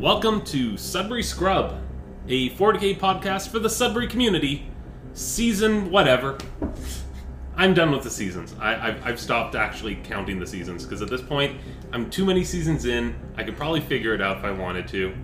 [0.00, 1.78] Welcome to Sudbury Scrub,
[2.26, 4.66] a 40k podcast for the Sudbury community,
[5.12, 6.38] season whatever.
[7.54, 8.54] I'm done with the seasons.
[8.58, 11.60] I, I've, I've stopped actually counting the seasons because at this point,
[11.92, 13.14] I'm too many seasons in.
[13.36, 15.14] I could probably figure it out if I wanted to.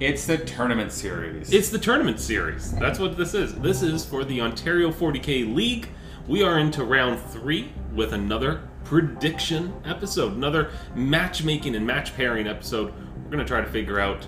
[0.00, 1.52] It's the tournament series.
[1.52, 2.72] It's the tournament series.
[2.76, 3.54] That's what this is.
[3.56, 5.90] This is for the Ontario 40k League.
[6.26, 12.94] We are into round three with another prediction episode, another matchmaking and match pairing episode.
[13.38, 14.26] To try to figure out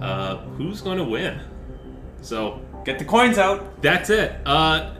[0.00, 1.40] uh, who's going to win.
[2.22, 3.80] So Get the coins out.
[3.82, 4.36] that's it.
[4.46, 4.94] Uh,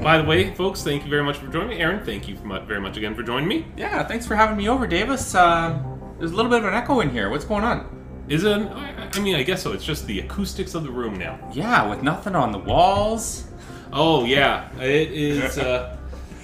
[0.00, 1.76] by the way, folks, thank you very much for joining me.
[1.80, 3.66] Aaron, thank you very much again for joining me.
[3.76, 5.34] Yeah, thanks for having me over, Davis.
[5.34, 7.28] Um, there's a little bit of an echo in here.
[7.30, 8.24] What's going on?
[8.28, 8.56] Is it?
[8.58, 9.72] I I mean, I guess so.
[9.72, 11.38] It's just the acoustics of the room now.
[11.52, 13.44] Yeah, with nothing on the walls.
[13.92, 15.58] Oh yeah, it is.
[15.58, 15.96] Uh,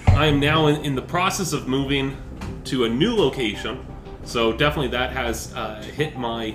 [0.07, 2.17] I am now in, in the process of moving
[2.65, 3.85] to a new location,
[4.27, 6.53] so definitely that has uh, hit my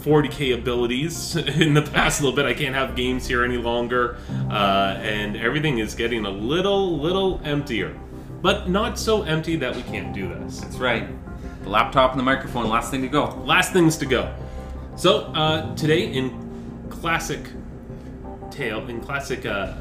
[0.00, 2.46] 40k abilities in the past a little bit.
[2.46, 4.18] I can't have games here any longer,
[4.50, 7.98] uh, and everything is getting a little, little emptier,
[8.42, 10.60] but not so empty that we can't do this.
[10.60, 11.08] That's right.
[11.62, 13.34] The laptop and the microphone, last thing to go.
[13.44, 14.34] Last things to go.
[14.96, 17.40] So uh, today in classic
[18.50, 19.72] tale, in classic uh,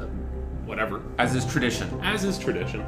[0.65, 1.99] whatever As is tradition.
[2.03, 2.85] as is tradition,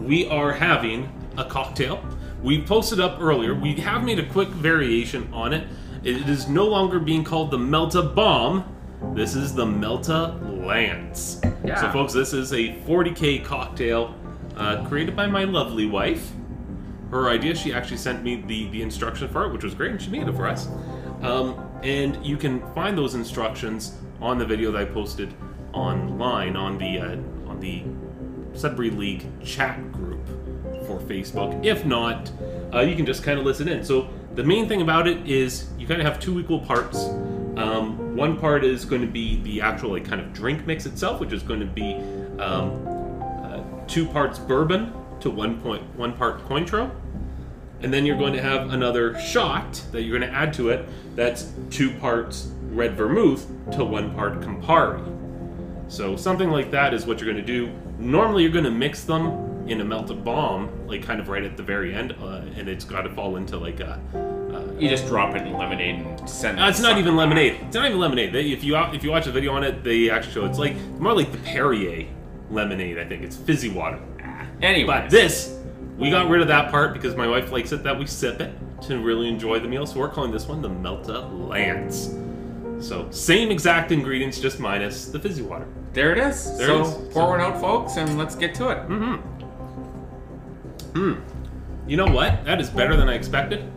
[0.00, 2.04] we are having a cocktail.
[2.42, 3.54] We posted up earlier.
[3.54, 5.68] We have made a quick variation on it.
[6.02, 8.64] It is no longer being called the Melta Bomb.
[9.14, 11.40] This is the Melta Lance.
[11.64, 11.80] Yeah.
[11.80, 14.16] So, folks, this is a 40k cocktail
[14.56, 16.32] uh, created by my lovely wife.
[17.12, 20.02] Her idea, she actually sent me the, the instruction for it, which was great, and
[20.02, 20.66] she made it for us.
[21.20, 25.32] Um, and you can find those instructions on the video that I posted
[25.72, 27.16] online on the uh,
[27.48, 27.84] on the
[28.58, 30.20] Sudbury League chat group
[31.02, 31.64] Facebook.
[31.64, 32.30] If not,
[32.72, 33.84] uh, you can just kind of listen in.
[33.84, 37.04] So the main thing about it is you kind of have two equal parts.
[37.56, 41.20] Um, one part is going to be the actual like kind of drink mix itself,
[41.20, 41.96] which is going to be
[42.40, 42.86] um,
[43.42, 46.90] uh, two parts bourbon to one point one part Cointreau,
[47.82, 50.88] and then you're going to have another shot that you're going to add to it.
[51.14, 55.02] That's two parts red vermouth to one part Campari.
[55.88, 57.70] So something like that is what you're going to do.
[57.98, 61.56] Normally, you're going to mix them in a Melta Bomb, like kind of right at
[61.56, 64.00] the very end, uh, and it's got to fall into like a.
[64.14, 66.62] Uh, You just drop it in lemonade and send it.
[66.62, 67.58] uh, it's not even lemonade.
[67.62, 68.32] It's not even lemonade.
[68.32, 70.76] They, if you if you watch a video on it, they actually show it's like
[70.98, 72.06] more like the Perrier
[72.50, 72.98] lemonade.
[72.98, 74.00] I think it's fizzy water.
[74.60, 75.58] Anyway, But this,
[75.98, 78.52] we got rid of that part because my wife likes it that we sip it
[78.82, 79.86] to really enjoy the meal.
[79.86, 82.14] So we're calling this one the Melta Lance.
[82.86, 85.66] So same exact ingredients, just minus the fizzy water.
[85.92, 86.58] there it is.
[86.58, 87.14] There so it is.
[87.14, 88.78] pour one out, folks, and let's get to it.
[90.94, 92.44] You know what?
[92.44, 93.70] That is better than I expected.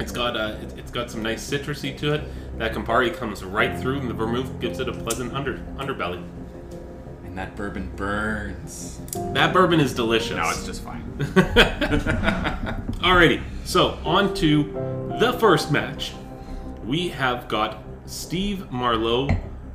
[0.00, 2.58] It's got uh, it, it's got some nice citrusy to it.
[2.58, 6.22] That Campari comes right through, and the vermouth gives it a pleasant under underbelly.
[7.24, 9.00] And that bourbon burns.
[9.32, 10.36] That bourbon is delicious.
[10.36, 11.02] Now it's just fine.
[12.98, 14.64] Alrighty, so on to
[15.20, 16.14] the first match.
[16.84, 19.28] We have got Steve Marlowe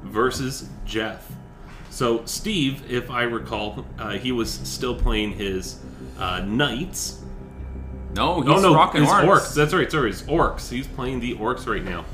[0.04, 1.32] versus Jeff.
[1.90, 5.80] So Steve, if I recall, uh, he was still playing his
[6.18, 7.22] uh, knights.
[8.16, 9.26] No, he's oh no, rocking orcs.
[9.26, 9.56] orcs.
[9.56, 10.70] That's right, sorry, his orcs.
[10.70, 12.06] He's playing the orcs right now.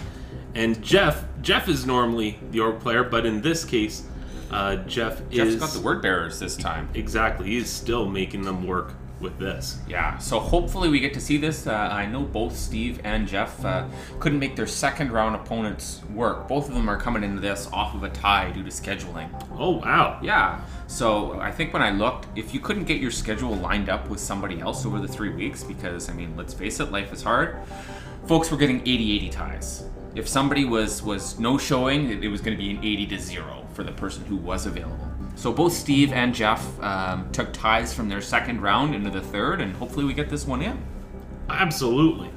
[0.56, 4.04] And Jeff, Jeff is normally the orc player, but in this case,
[4.52, 6.90] uh, Jeff Jeff's is got the word bearers this time.
[6.94, 7.48] exactly.
[7.48, 9.80] He's still making them work with this.
[9.88, 11.68] Yeah, so hopefully we get to see this.
[11.68, 13.88] Uh, I know both Steve and Jeff uh,
[14.20, 16.48] couldn't make their second round opponents work.
[16.48, 19.30] Both of them are coming into this off of a tie due to scheduling.
[19.58, 20.20] Oh wow!
[20.22, 24.10] Yeah, so I think when I looked, if you couldn't get your schedule lined up
[24.10, 27.22] with somebody else over the three weeks, because I mean, let's face it, life is
[27.22, 27.58] hard,
[28.26, 29.84] folks were getting 80 80 ties.
[30.16, 33.20] If somebody was, was no showing, it, it was going to be an 80 to
[33.20, 35.09] 0 for the person who was available.
[35.40, 39.62] So both Steve and Jeff um, took ties from their second round into the third,
[39.62, 40.78] and hopefully we get this one in.
[41.50, 42.30] Absolutely.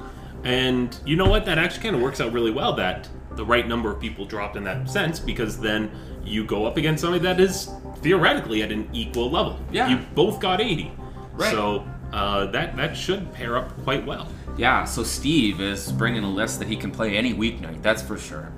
[0.45, 1.43] And you know what?
[1.43, 4.55] That actually kind of works out really well that the right number of people dropped
[4.55, 5.91] in that sense because then
[6.23, 9.59] you go up against somebody that is theoretically at an equal level.
[9.69, 9.89] Yeah.
[9.89, 10.93] You both got 80.
[11.33, 11.51] Right.
[11.51, 14.29] So uh, that, that should pair up quite well.
[14.55, 18.17] Yeah, so Steve is bringing a list that he can play any weeknight, that's for
[18.17, 18.49] sure.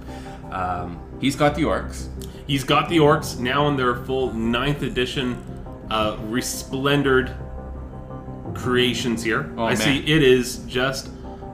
[0.51, 2.07] Um, he's got the orcs.
[2.47, 5.44] He's got the orcs now in their full ninth edition
[5.89, 7.31] uh, resplendent
[8.56, 9.51] creations here.
[9.57, 9.77] Oh, I man.
[9.77, 11.09] see it is just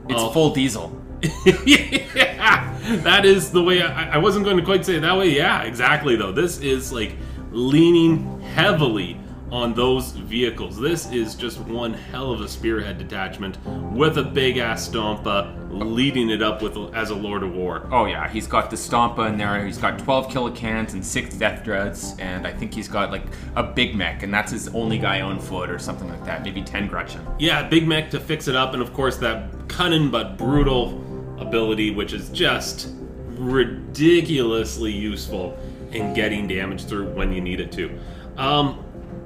[0.09, 0.97] It's full diesel.
[1.65, 5.29] yeah, that is the way I, I wasn't going to quite say it that way.
[5.29, 6.15] Yeah, exactly.
[6.15, 7.15] Though this is like
[7.51, 9.20] leaning heavily
[9.51, 10.80] on those vehicles.
[10.80, 13.57] This is just one hell of a spearhead detachment
[13.94, 17.88] with a big ass Stompa leading it up with as a Lord of War.
[17.92, 19.65] Oh yeah, he's got the Stompa in there.
[19.65, 23.25] He's got 12 Killa Kans and six Deff Dreads, and I think he's got like
[23.56, 26.44] a Big Mek, and that's his only guy on foot or something like that.
[26.44, 27.25] Maybe 10 Gretchin.
[27.38, 31.04] Yeah, Big Mek to fix it up, and of course that cunning but brutal
[31.39, 32.89] ability, which is just
[33.27, 35.57] ridiculously useful
[35.92, 38.00] in getting damage through when you need it to.
[38.38, 38.83] Um,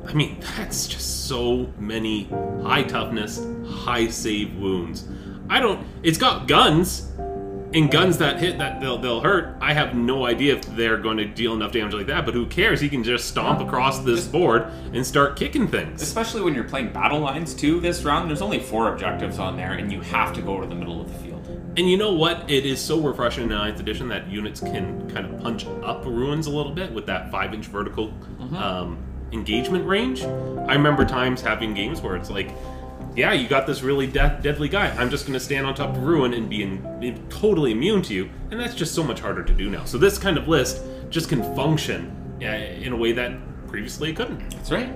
[0.07, 2.25] I mean, that's just so many
[2.63, 5.07] high toughness, high save wounds.
[5.49, 5.85] I don't.
[6.03, 7.11] It's got guns,
[7.73, 9.57] and guns that hit that they'll they'll hurt.
[9.59, 12.25] I have no idea if they're going to deal enough damage like that.
[12.25, 12.79] But who cares?
[12.79, 14.63] He can just stomp across this board
[14.93, 16.01] and start kicking things.
[16.01, 17.79] Especially when you're playing battle lines too.
[17.79, 20.75] This round, there's only four objectives on there, and you have to go to the
[20.75, 21.45] middle of the field.
[21.77, 22.49] And you know what?
[22.49, 26.05] It is so refreshing in the 9th edition that units can kind of punch up
[26.05, 28.13] ruins a little bit with that 5 inch vertical
[28.55, 28.97] um,
[29.35, 30.23] engagement range.
[30.23, 32.49] I remember times having games where it's like,
[33.15, 34.89] yeah, you got this really de- deadly guy.
[34.97, 38.01] I'm just going to stand on top of ruin and be, in, be totally immune
[38.03, 38.29] to you.
[38.49, 39.85] And that's just so much harder to do now.
[39.85, 42.11] So this kind of list just can function
[42.41, 43.37] uh, in a way that
[43.67, 44.49] previously it couldn't.
[44.51, 44.89] That's right.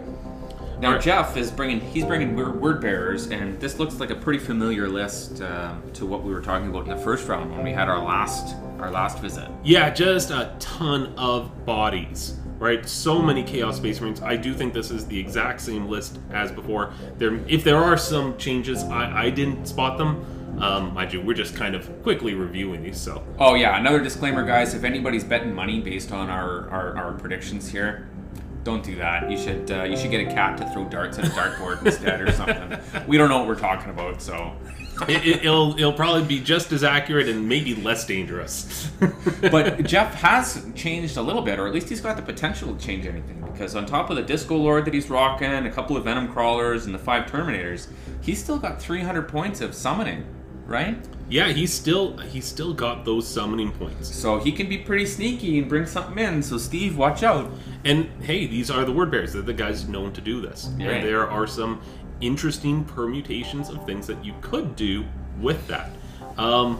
[0.79, 1.03] Now Alright.
[1.03, 5.41] Jeff is bringing he's bringing word, bearers, and this looks like a pretty familiar list
[5.41, 8.01] um, to what we were talking about in the first round when we had our
[8.01, 9.49] last our last visit.
[9.61, 12.87] Yeah, just a ton of bodies, right?
[12.87, 14.21] So many Chaos Space Marines.
[14.21, 16.93] I do think this is the exact same list as before.
[17.17, 20.25] There, if there are some changes, I, I didn't spot them.
[20.61, 24.45] Um, mind you, we're just kind of quickly reviewing these, so Oh yeah, another disclaimer,
[24.45, 24.73] guys.
[24.73, 28.09] If anybody's betting money based on our, our, our predictions here,
[28.65, 29.31] don't do that.
[29.31, 32.19] You should uh, you should get a cat to throw darts at a dartboard instead
[32.21, 32.77] or something.
[33.07, 34.53] We don't know what we're talking about, so.
[35.07, 38.91] It, it, it'll it'll probably be just as accurate and maybe less dangerous.
[39.41, 42.85] But Jeff has changed a little bit, or at least he's got the potential to
[42.85, 43.41] change anything.
[43.41, 46.85] Because on top of the Disco Lord that he's rocking, a couple of Venom Crawlers,
[46.85, 47.87] and the five Terminators,
[48.21, 50.25] he's still got 300 points of summoning,
[50.65, 50.97] right?
[51.29, 54.13] yeah, he's still he's still got those summoning points.
[54.13, 56.41] So he can be pretty sneaky and bring something in.
[56.41, 57.51] So Steve, watch out.
[57.85, 59.33] And hey, these are the word bearers.
[59.33, 60.69] They're the guys known to do this.
[60.77, 60.87] Right.
[60.87, 61.81] And there are some
[62.21, 65.05] interesting permutations of things that you could do
[65.39, 65.91] with that.
[66.37, 66.79] Um,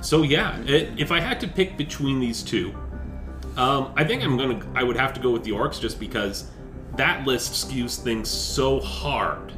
[0.00, 2.74] so yeah, it, if I had to pick between these two,
[3.56, 4.60] um, I think I'm gonna.
[4.74, 6.50] I would have to go with the orcs just because
[6.96, 9.52] that list skews things so hard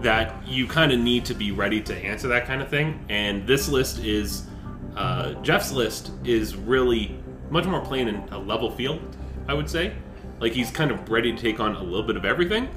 [0.00, 3.04] that you kind of need to be ready to answer that kind of thing.
[3.08, 4.46] And this list is
[4.96, 7.18] uh, Jeff's list is really
[7.50, 9.00] much more playing in a level field.
[9.48, 9.94] I would say,
[10.40, 12.68] like he's kind of ready to take on a little bit of everything.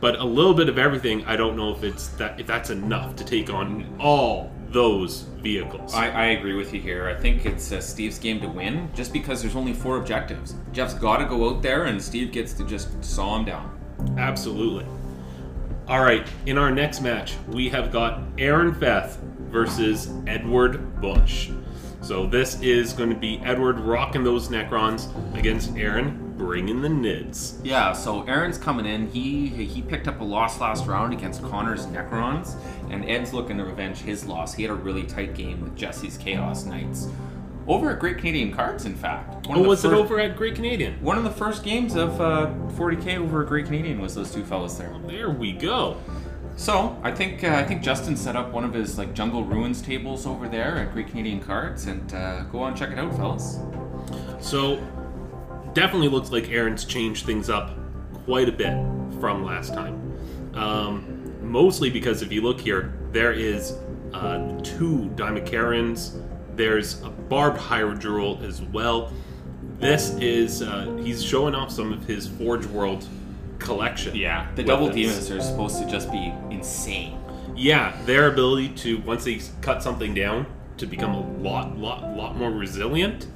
[0.00, 3.16] But a little bit of everything, I don't know if it's that if that's enough
[3.16, 5.94] to take on all those vehicles.
[5.94, 7.08] I, I agree with you here.
[7.08, 10.54] I think it's uh, Steve's game to win, just because there's only four objectives.
[10.72, 14.16] Jeff's got to go out there, and Steve gets to just saw him down.
[14.16, 14.86] Absolutely.
[15.88, 19.18] All right, in our next match, we have got Aaron Feth
[19.50, 21.50] versus Edward Bush.
[22.00, 27.60] So this is going to be Edward rocking those Necrons against Aaron bringing the Nids.
[27.62, 29.10] Yeah, so Aaron's coming in.
[29.10, 32.56] He he picked up a loss last round against Connor's Necrons,
[32.88, 34.54] and Ed's looking to revenge his loss.
[34.54, 37.08] He had a really tight game with Jesse's Chaos Knights.
[37.68, 39.46] Over at Great Canadian Cards, in fact.
[39.48, 40.94] One Oh, of the was it over at Great Canadian?
[41.02, 44.42] One of the first games of uh, 40k over at Great Canadian was those two
[44.44, 44.96] fellas there.
[45.06, 45.98] There we go.
[46.56, 49.82] So I think uh, I think Justin set up one of his like Jungle Ruins
[49.82, 53.58] tables over there at Great Canadian Cards, and uh, go on check it out, fellas.
[54.40, 54.78] So,
[55.74, 57.70] definitely looks like Aaron's changed things up
[58.24, 58.74] quite a bit
[59.20, 59.96] from last time.
[60.54, 63.74] Um, mostly because if you look here, there is
[64.12, 66.22] uh, two Dimachaerons.
[66.56, 69.12] There's a barbed Hierodule as well.
[69.78, 73.08] This is uh, he's showing off some of his Forge World
[73.58, 74.14] collection.
[74.14, 77.18] Yeah, the double demons are supposed to just be insane.
[77.56, 80.46] Yeah, their ability to once they cut something down
[80.76, 83.26] to become a lot, lot, lot more resilient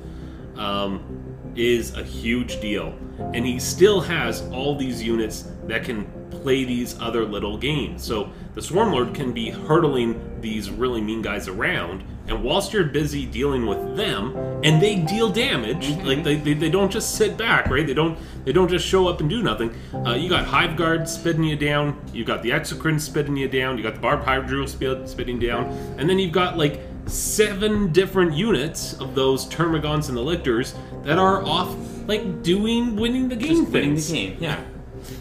[0.57, 1.24] um,
[1.57, 2.95] is a huge deal.
[3.33, 8.03] And he still has all these units that can play these other little games.
[8.03, 13.27] So the Swarmlord can be hurtling these really mean guys around, and whilst you're busy
[13.27, 17.69] dealing with them, and they deal damage, like they, they, they don't just sit back,
[17.69, 17.87] right?
[17.87, 19.75] They don't they don't just show up and do nothing.
[20.07, 23.79] Uh, you got Hive Guard spitting you down, you got the Exocrine spitting you down,
[23.79, 25.65] you got the Barbed spit, spitting down,
[25.99, 31.19] and then you've got like seven different units of those Termagants and the Lictors that
[31.19, 31.75] are off
[32.09, 34.37] like doing winning the game Just winning the game.
[34.41, 34.63] Yeah.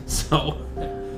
[0.06, 0.66] So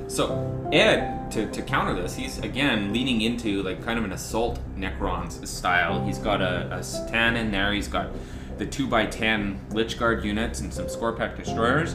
[0.08, 4.58] So Ed, to, to counter this, he's again leaning into like kind of an assault
[4.76, 6.04] Necrons style.
[6.04, 7.72] He's got a, a C'tan in there.
[7.72, 8.10] He's got
[8.58, 11.94] the two x ten Lychguard units and some Skorpekh destroyers.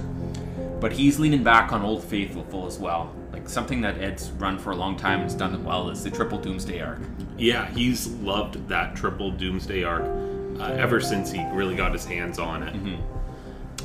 [0.79, 3.13] but he's leaning back on Old Faithful as well.
[3.33, 6.11] Like something that Ed's run for a long time and has done well is the
[6.11, 6.99] Triple Doomsday Ark.
[7.37, 10.05] Yeah, he's loved that triple Doomsday Ark
[10.61, 12.99] uh, ever since he really got his hands on it.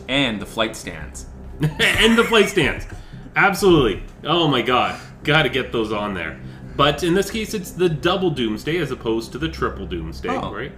[0.09, 1.27] And the flight stands.
[1.61, 2.87] and the flight stands.
[3.35, 4.03] Absolutely.
[4.25, 5.01] Oh my god.
[5.25, 6.39] Gotta get those on there.
[6.77, 10.53] But in this case, it's the double Doomsday as opposed to the triple Doomsday, Oh.
[10.55, 10.73] right?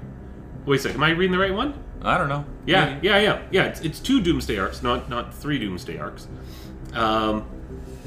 [0.64, 0.96] Wait a second.
[0.98, 1.74] Am I reading the right one?
[2.02, 2.44] I don't know.
[2.64, 3.08] Yeah, Maybe.
[3.08, 3.64] yeah, yeah, yeah.
[3.64, 6.28] It's, it's two Doomsday Arks, not not three Doomsday arcs.
[6.94, 7.44] Um,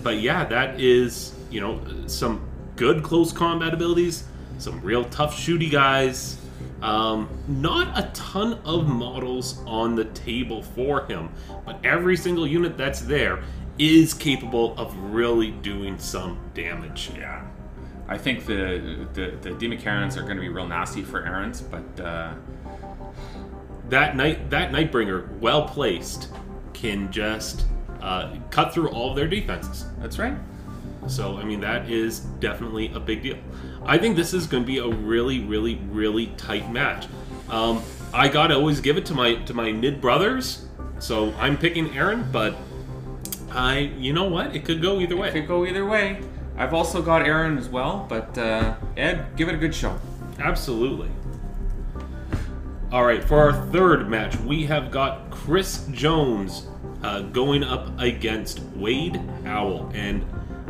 [0.01, 4.23] but yeah, that is you know some good close combat abilities,
[4.59, 6.37] some real tough shooty guys.
[6.81, 11.29] Um, not a ton of models on the table for him,
[11.65, 13.43] but every single unit that's there
[13.77, 17.11] is capable of really doing some damage.
[17.15, 17.45] Yeah.
[18.07, 21.99] I think the the, the Dimachaerons are going to be real nasty for Aaron's, but
[21.99, 22.33] uh,
[23.89, 26.29] that night that Nightbringer, well placed,
[26.73, 27.65] can just
[28.01, 29.85] uh, cut through all of their defenses.
[29.99, 30.35] that's right.
[31.07, 33.37] So I mean that is definitely a big deal.
[33.85, 37.07] I think this is going to be a really, really, really tight match.
[37.49, 37.81] Um,
[38.13, 40.65] I gotta always give it to my to my Nid brothers.
[40.99, 42.55] So I'm picking Aaron, but
[43.51, 45.29] I, you know what, it could go either way.
[45.29, 46.21] It could go either way.
[46.57, 49.99] I've also got Aaron as well, but uh, Ed, give it a good show.
[50.39, 51.09] Absolutely.
[52.91, 56.67] All right, for our third match, we have got Chris Jones
[57.03, 60.25] uh, going up against Wade Howell, And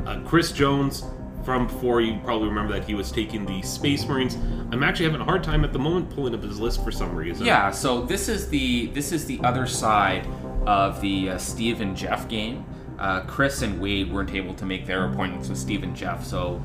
[0.06, 1.04] uh, Chris Jones,
[1.44, 4.36] from before, you probably remember that he was taking the Space Marines.
[4.72, 7.16] I'm actually having a hard time at the moment pulling up his list for some
[7.16, 7.46] reason.
[7.46, 10.28] Yeah, so this is the this is the other side
[10.66, 12.66] of the uh, Steve and Jeff game.
[13.00, 16.64] Uh, Chris and Wade weren't able to make their appointments with Steve and Jeff, so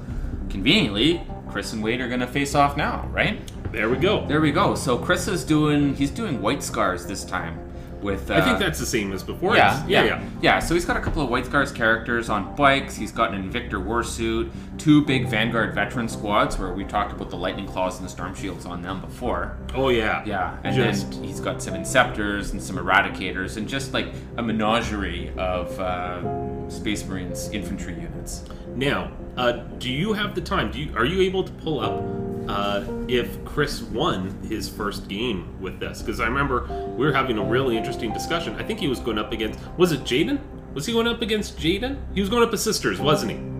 [0.50, 3.40] conveniently, Chris and Wade are going to face off now, right?
[3.72, 4.26] There we go.
[4.26, 4.74] There we go.
[4.74, 7.65] So Chris is doing he's doing White Scars this time
[8.06, 8.30] with.
[8.30, 9.54] Uh, I think that's the same as before.
[9.56, 12.54] Yeah, It's- yeah, yeah, yeah, So he's got a couple of White Scars characters on
[12.56, 12.96] bikes.
[12.96, 17.36] He's got an Invictor warsuit, two big Vanguard veteran squads where we talked about the
[17.36, 19.56] Lightning Claws and the Storm Shields on them before.
[19.74, 20.22] Oh yeah.
[20.24, 24.06] Yeah, and Just then he's got some Inceptors and some Eradicators and just like
[24.38, 28.44] a menagerie of uh, Space Marines infantry units.
[28.74, 30.70] Now, uh, do you have the time?
[30.70, 32.02] Do you are you able to pull up
[32.48, 36.02] uh, if Chris won his first game with this?
[36.02, 38.54] Because I remember we were having a really interesting discussion.
[38.56, 40.40] I think he was going up against was it Jaden?
[40.74, 41.98] Was he going up against Jaden?
[42.14, 43.56] He was going up as sisters, wasn't he?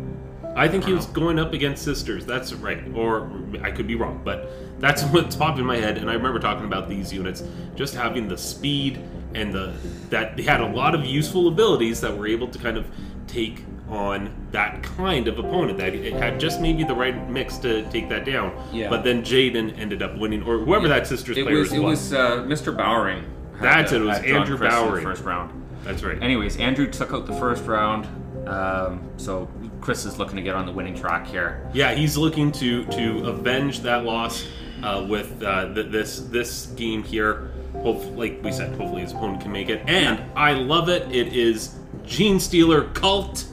[0.57, 2.25] I think he was going up against sisters.
[2.25, 3.31] That's right, or
[3.63, 4.49] I could be wrong, but
[4.81, 5.99] that's what's popped in my head.
[5.99, 7.43] And I remember talking about these units
[7.75, 8.99] just having the speed
[9.35, 9.75] and the
[10.09, 12.87] that they had a lot of useful abilities that were able to kind of
[13.27, 17.89] take on that kind of opponent that it had just maybe the right mix to
[17.91, 18.53] take that down.
[18.73, 18.91] Yeah.
[18.91, 22.13] But then Jaden ended up winning, or whoever that sisters It player was it was
[22.13, 22.77] uh, Mr.
[22.77, 23.25] Bowering.
[23.61, 25.05] That's it, it was Andrew the Bowering.
[25.05, 25.63] first round.
[25.85, 26.21] That's right.
[26.21, 28.07] Anyways, Andrew took out the first round,
[28.49, 29.49] um, so
[29.81, 31.71] Chris is looking to get on the winning track here.
[31.73, 34.45] Yeah, he's looking to to avenge that loss
[34.83, 37.53] uh, with uh, th- this this game here.
[37.83, 39.83] Hope, like we said, hopefully his opponent can make it.
[39.87, 41.03] And I love it.
[41.15, 43.45] It is Genestealer Cult.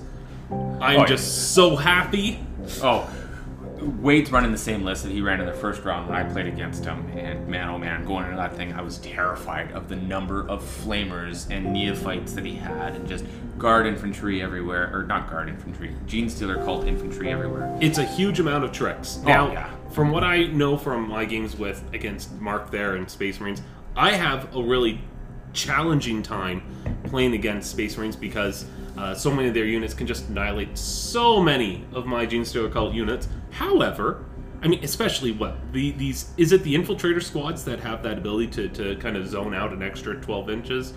[0.83, 1.05] I'm Oh, yeah.
[1.07, 2.39] just so happy.
[2.81, 3.09] Oh,
[4.01, 6.47] Wade's running the same list that he ran in the first round when I played
[6.47, 9.95] against him, and man, oh man, going into that thing, I was terrified of the
[9.97, 13.25] number of flamers and neophytes that he had, and just
[13.57, 17.77] guard infantry everywhere, or not guard infantry, Genestealer cult infantry everywhere.
[17.81, 19.19] It's a huge amount of tricks.
[19.23, 19.69] Oh, now, yeah.
[19.91, 23.61] from what I know from my games with against Mark there and Space Marines,
[23.97, 25.01] I have a really
[25.51, 26.63] challenging time
[27.05, 28.65] playing against Space Marines because
[28.97, 32.93] uh, so many of their units can just annihilate so many of my Genestealer Cult
[32.93, 33.27] units.
[33.51, 34.25] However,
[34.61, 38.47] I mean, especially what the these is it the infiltrator squads that have that ability
[38.51, 40.93] to, to kind of zone out an extra 12 inches?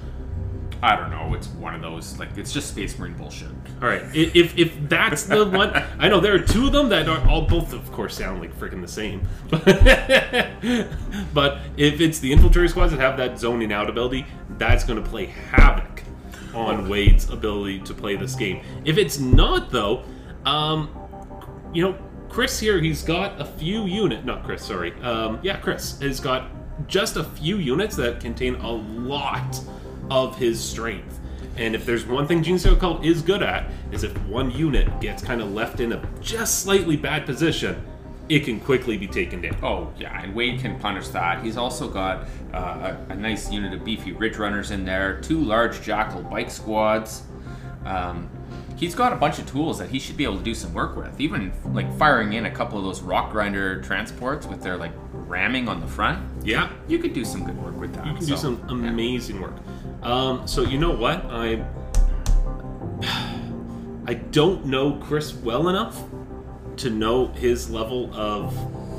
[0.83, 3.49] I don't know, it's one of those, like, it's just Space Marine bullshit.
[3.81, 7.09] All right, if if that's the one, I know there are two of them that
[7.09, 9.27] are all both, of course, sound like freaking the same.
[11.35, 14.27] but if it's the infiltrator squads that have that zoning out ability,
[14.59, 15.96] that's going to play havoc
[16.57, 18.65] on Wade's ability to play this game.
[18.85, 20.05] If it's not, though,
[20.45, 20.91] um,
[21.73, 21.99] you know,
[22.29, 24.25] Chris here, he's got a few unit.
[24.25, 24.93] Not Chris, sorry.
[25.03, 26.51] Um, yeah, Chris has got
[26.89, 29.61] just a few units that contain a lot
[30.11, 31.21] of his strength.
[31.57, 35.23] And if there's one thing Stealer Cult is good at, is if one unit gets
[35.23, 37.83] kind of left in a just slightly bad position,
[38.29, 39.57] it can quickly be taken down.
[39.63, 41.43] Oh yeah, and Wade can punish that.
[41.45, 45.41] He's also got uh, a, a nice unit of beefy Ridge Runners in there, two
[45.41, 47.23] large Jackal bike squads.
[47.85, 48.29] Um,
[48.77, 50.97] he's got a bunch of tools that he should be able to do some work
[50.97, 51.21] with.
[51.21, 55.69] Even like firing in a couple of those Rock Grinder transports with their like ramming
[55.69, 56.19] on the front.
[56.45, 58.07] Yeah, You could do some good work with that.
[58.07, 58.91] you can So, do some yeah.
[58.91, 59.55] amazing work.
[60.03, 61.25] Um, so you know what?
[61.27, 61.65] I
[64.09, 66.03] I don't know Chris well enough
[66.77, 68.55] to know his level of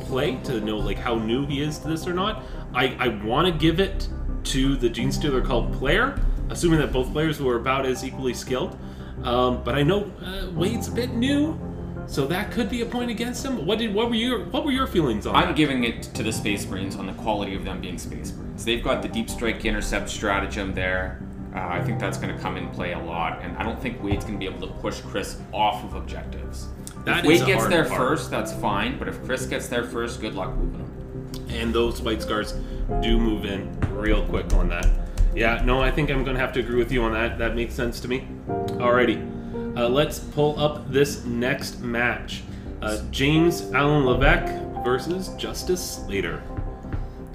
[0.08, 2.44] play, to know like how new he is to this or not.
[2.74, 4.08] I, I want to give it
[4.46, 6.20] to the Genestealer Cult player,
[6.50, 8.78] assuming that both players were about as equally skilled.
[9.24, 11.60] Um, but I know uh, Wade's a bit new,
[12.08, 13.66] so that could be a point against him.
[13.66, 15.56] What did what were your what were your feelings on I'm that?
[15.56, 18.64] giving it to the Space Marines on the quality of them being Space Marines.
[18.64, 21.22] They've got the deep strike intercept stratagem there.
[21.54, 24.02] Uh, I think that's going to come in play a lot, and I don't think
[24.04, 26.68] Wade's going to be able to push Chris off of objectives.
[27.08, 27.98] That if is Wade a gets there part.
[27.98, 28.98] first, that's fine.
[29.00, 31.46] But if Chris gets there first, good luck moving him.
[31.50, 32.54] and those white scars
[33.02, 34.88] do move in real quick on that.
[35.36, 37.38] Yeah, no, I think I'm gonna have to agree with you on that.
[37.38, 38.28] That makes sense to me.
[38.48, 42.44] Alrighty, uh, let's pull up this next match:
[42.82, 46.42] uh, James Allen Levesque versus Justice Slater.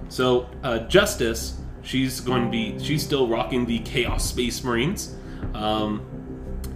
[0.08, 5.14] So uh, Justice, she's going to be, she's still rocking the Chaos Space Marines.
[5.54, 6.02] Um,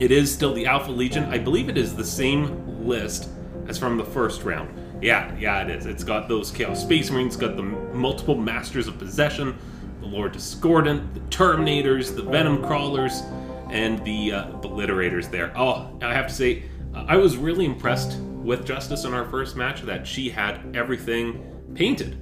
[0.00, 1.24] it is still the Alpha Legion.
[1.24, 3.28] I believe it is the same list
[3.68, 4.70] as from the first round.
[5.02, 5.86] Yeah, yeah, it is.
[5.86, 9.56] It's got those Chaos Space Marines, got the multiple Masters of Possession,
[10.00, 13.22] the Lord Discordant, the Terminators, the Venom Crawlers,
[13.70, 15.52] and the uh, Obliterators there.
[15.56, 16.64] Oh, I have to say,
[16.94, 21.44] uh, I was really impressed with Justice in our first match that she had everything
[21.74, 22.16] painted,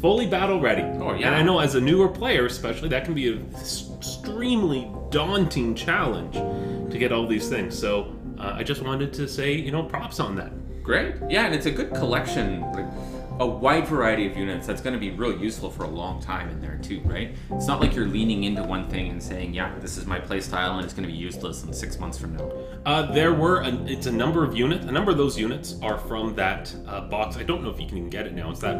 [0.00, 0.82] fully battle ready.
[0.82, 1.28] Oh, yeah.
[1.28, 6.34] And I know as a newer player, especially, that can be an extremely daunting challenge
[6.34, 7.78] to get all these things.
[7.78, 10.52] So uh, I just wanted to say, you know, props on that.
[10.82, 11.16] Great.
[11.28, 12.86] Yeah, and it's a good collection, like
[13.40, 16.48] a wide variety of units that's going to be real useful for a long time
[16.48, 17.34] in there too, right?
[17.52, 20.76] It's not like you're leaning into one thing and saying, "Yeah, this is my playstyle
[20.76, 22.50] and it's going to be useless in 6 months from now."
[22.84, 24.86] Uh, there were a, it's a number of units.
[24.86, 27.36] A number of those units are from that uh, box.
[27.36, 28.50] I don't know if you can even get it now.
[28.50, 28.76] It's that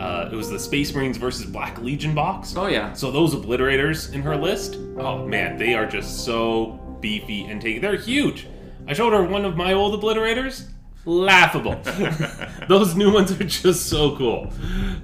[0.00, 2.54] uh, it was the Space Marines versus Black Legion box.
[2.56, 2.92] Oh yeah.
[2.94, 7.80] So those obliterators in her list, oh man, they are just so beefy and take.
[7.80, 8.48] They're huge.
[8.90, 10.68] I showed her one of my old obliterators.
[11.04, 11.80] Laughable.
[12.68, 14.52] those new ones are just so cool,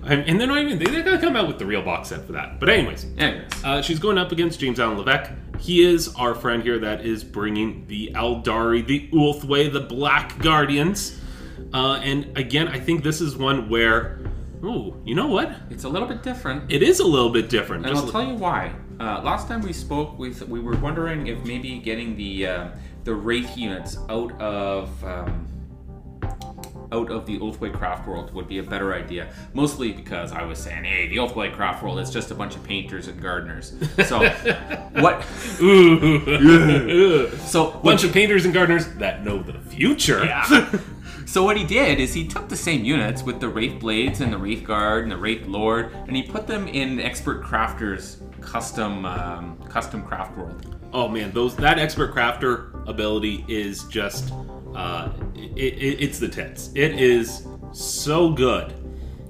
[0.02, 0.78] and, and they're not even.
[0.78, 2.58] They, they're gonna come out with the real box set for that.
[2.58, 5.30] But anyways, Anyways, uh, she's going up against James Allen Levesque.
[5.60, 11.20] He is our friend here that is bringing the Eldari, the Ulthwé, the Black Guardians.
[11.72, 14.20] Uh, and again, I think this is one where,
[14.64, 15.54] oh, you know what?
[15.70, 16.70] it's a little bit different.
[16.72, 17.86] It is a little bit different.
[17.86, 18.72] And I'll tell you why.
[18.98, 22.68] Uh, last time we spoke, we, we were wondering if maybe getting the uh,
[23.06, 25.46] the Wraith units out of um,
[26.92, 29.32] out of the Ulthwé Craft World would be a better idea.
[29.54, 32.64] Mostly because I was saying, hey, the Ulthwé Craft World is just a bunch of
[32.64, 33.74] painters and gardeners.
[34.06, 34.28] So
[34.92, 35.24] what?
[35.60, 37.30] Ooh.
[37.38, 40.28] So Bunch of painters and gardeners that know the future.
[41.28, 44.32] So what he did is he took the same units with the Wraith Blades and
[44.32, 49.04] the Wraith Guard and the Wraith Lord, and he put them in Expert Crafters custom
[49.04, 50.76] um, custom craft world.
[50.92, 54.32] Oh man, those that expert crafter ability is just
[54.74, 56.70] uh, it, it, it's the tits.
[56.74, 58.74] It is so good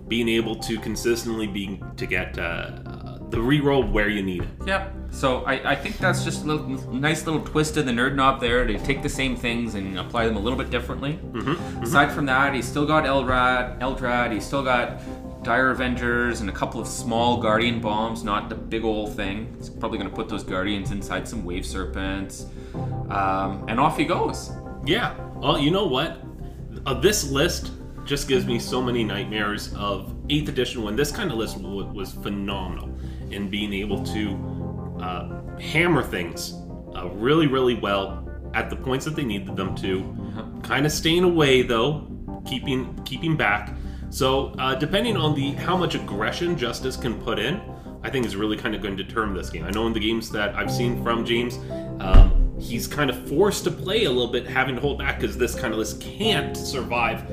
[0.08, 4.48] being able to consistently be to get uh, uh, the reroll where you need it.
[4.66, 4.92] Yep.
[5.10, 8.40] So I, I think that's just a little, nice little twist of the nerd knob
[8.40, 11.18] there to take the same things and apply them a little bit differently.
[11.32, 14.32] Mm-hmm, Aside from that, he's still got Eldrad, Eldrad.
[14.32, 15.00] He's still got
[15.46, 19.54] Dire Avengers and a couple of small Guardian bombs, not the big old thing.
[19.56, 22.46] He's probably going to put those Guardians inside some Wave Serpents,
[23.10, 24.50] um, and off he goes.
[24.84, 25.14] Yeah.
[25.36, 26.20] Well, you know what?
[26.84, 27.70] Uh, this list
[28.04, 31.86] just gives me so many nightmares of 8th edition when this kind of list w-
[31.92, 32.92] was phenomenal
[33.30, 36.54] in being able to uh, hammer things
[36.96, 40.12] uh, really, really well at the points that they needed them to.
[40.64, 42.08] Kind of staying away though,
[42.44, 43.72] keeping keeping back.
[44.16, 47.60] So uh, depending on the how much aggression Justice can put in,
[48.02, 49.62] I think is really kind of going to determine this game.
[49.62, 51.58] I know in the games that I've seen from James,
[52.00, 55.36] um, he's kind of forced to play a little bit, having to hold back because
[55.36, 57.30] this kind of list can't survive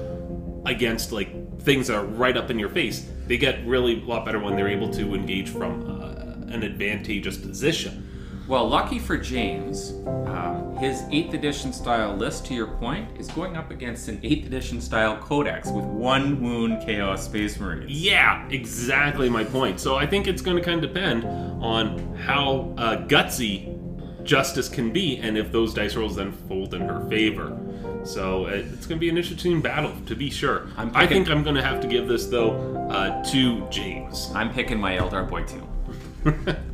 [0.66, 3.10] against like things that are right up in your face.
[3.28, 7.38] They get really a lot better when they're able to engage from uh, an advantageous
[7.38, 8.10] position.
[8.54, 13.58] Well, lucky for James, um, his 8th edition style list, to your point, is going
[13.58, 17.90] up against an 8th edition style codex with one wound Chaos Space Marines.
[17.90, 19.80] Yeah, exactly my point.
[19.80, 21.26] So I think it's going to kind of depend
[21.64, 26.82] on how uh, gutsy Justice can be, and if those dice rolls then fold in
[26.82, 27.58] her favor.
[28.04, 30.68] So uh, it's going to be an interesting battle, to be sure.
[30.78, 32.52] I'm I think I'm going to have to give this though
[32.92, 34.30] uh, to James.
[34.36, 36.56] I'm picking my Eldar Boy too.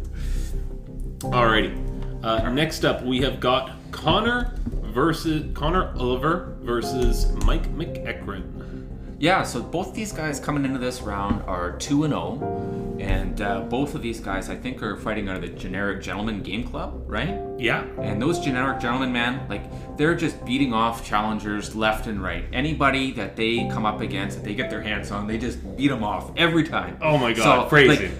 [1.19, 2.23] Alrighty.
[2.23, 4.53] Uh, next up, we have got Connor
[4.83, 8.87] versus Connor Oliver versus Mike McEachran.
[9.19, 12.95] Yeah, so both these guys coming into this round are 2 and 0.
[13.01, 16.63] And uh, both of these guys, I think, are fighting under the Generic Gentleman Game
[16.65, 17.37] Club, right?
[17.57, 17.83] Yeah.
[18.01, 22.45] And those Generic Gentlemen, man, like, they're just beating off challengers left and right.
[22.53, 25.89] Anybody that they come up against, that they get their hands on, they just beat
[25.89, 26.97] them off every time.
[27.01, 28.07] Oh my god, crazy.
[28.07, 28.11] like-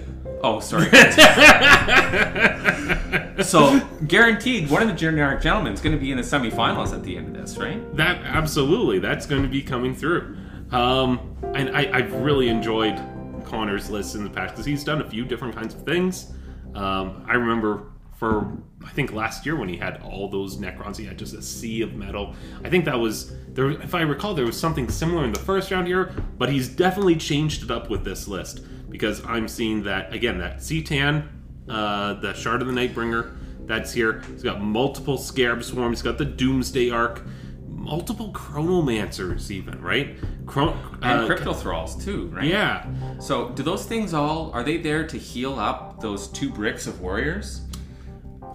[0.42, 0.90] oh, sorry.
[3.42, 7.02] so, guaranteed, one of the Generic Gentlemen is going to be in the semifinals at
[7.02, 7.96] the end of this, right?
[7.96, 10.36] That absolutely, that's going to be coming through.
[10.70, 13.00] Um, and I, I've really enjoyed
[13.44, 16.32] Connor's list in the past because he's done a few different kinds of things.
[16.74, 18.52] Um, I remember for
[18.84, 21.80] I think last year when he had all those Necrons, he had just a sea
[21.80, 22.34] of metal.
[22.62, 23.70] I think that was there.
[23.70, 27.16] If I recall, there was something similar in the first round here, but he's definitely
[27.16, 30.38] changed it up with this list because I'm seeing that again.
[30.38, 31.26] That C'tan,
[31.68, 34.22] uh, the Shard of the Nightbringer, that's here.
[34.32, 35.98] He's got multiple Scarab Swarms.
[36.00, 37.22] He's got the Doomsday Ark,
[37.68, 40.16] multiple Chronomancers, even right?
[40.46, 42.44] Chron- And uh, Crypto Thralls, too, right?
[42.44, 42.86] Yeah,
[43.20, 47.00] So, do those things all are they there to heal up those two bricks of
[47.00, 47.62] warriors?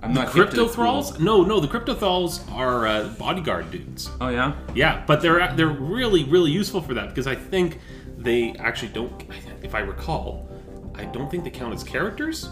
[0.04, 1.18] I'm not hip Crypto Thralls?
[1.20, 4.10] No, no, the Crypto Thralls are uh, bodyguard dudes.
[4.22, 4.54] Oh yeah.
[4.76, 7.80] Yeah, but they're they're really really useful for that because I think
[8.26, 9.24] they actually don't.
[9.64, 10.50] If I recall,
[10.96, 12.50] I don't think they count as characters,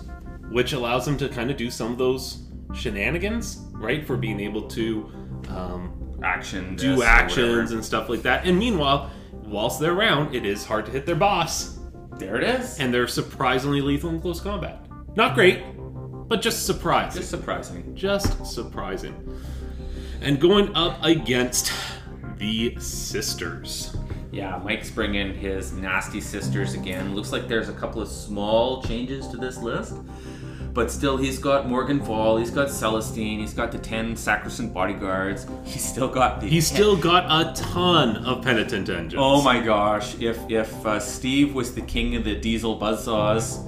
[0.49, 4.05] which allows them to kind of do some of those shenanigans, right?
[4.05, 5.11] For being able to
[5.49, 6.75] um, Action.
[6.77, 8.45] do actions and stuff like that.
[8.45, 11.77] And meanwhile, whilst they're around, it is hard to hit their boss,
[12.17, 12.79] There it is.
[12.79, 14.85] and they're surprisingly lethal in close combat.
[15.15, 15.61] Not great,
[16.27, 17.19] but just surprising.
[17.21, 17.95] Just surprising.
[17.95, 19.37] Just surprising.
[20.21, 21.71] And going up against
[22.37, 23.95] the sisters.
[24.33, 27.13] Yeah, Mike's bringing his nasty sisters again.
[27.13, 29.93] Looks like there's a couple of small changes to this list.
[30.73, 35.45] But still, he's got Morvenn Vahl, he's got Celestine, he's got the 10 Sacrosanct bodyguards,
[35.63, 36.47] he's still got the.
[36.47, 39.13] He's still got a ton of penitent engines.
[39.15, 43.63] Oh my gosh, if if uh, Steve was the king of the diesel buzzsaws,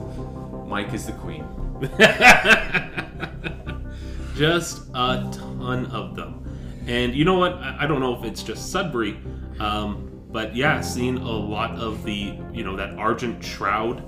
[0.67, 1.45] Mike is the queen.
[4.35, 6.41] just a ton of them.
[6.87, 7.53] And you know what?
[7.53, 9.15] I I don't know if it's just Sudbury,
[9.59, 10.04] um,
[10.35, 14.03] but yeah, seeing a lot of the, you know, that Argent Shroud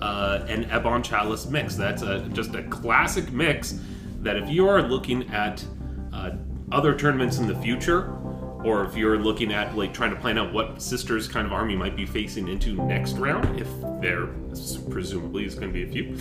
[0.00, 1.74] uh, and Ebon Chalice mix.
[1.74, 3.80] That's a, just a classic mix
[4.20, 5.64] that if you are looking at
[6.12, 6.30] uh,
[6.70, 8.12] other tournaments in the future,
[8.62, 11.74] or if you're looking at like trying to plan out what sisters kind of army
[11.74, 13.66] might be facing into next round, if
[14.00, 14.28] there
[14.90, 16.16] presumably is going to be a few,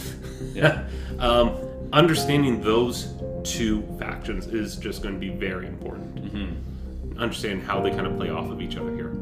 [0.56, 0.88] Yeah.
[1.20, 1.52] um,
[1.94, 3.14] understanding those
[3.44, 6.10] two factions is just going to be very important.
[7.20, 9.14] Understand how they kind of play off of each other here.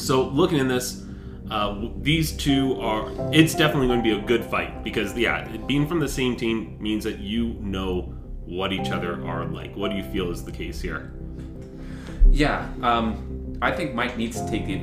[0.00, 1.04] So, looking in this,
[1.50, 3.10] uh, these two are.
[3.32, 6.78] It's definitely going to be a good fight because, yeah, being from the same team
[6.80, 8.14] means that you know
[8.46, 9.76] what each other are like.
[9.76, 11.12] What do you feel is the case here?
[12.30, 14.76] Yeah, um, I think Mike needs to take the,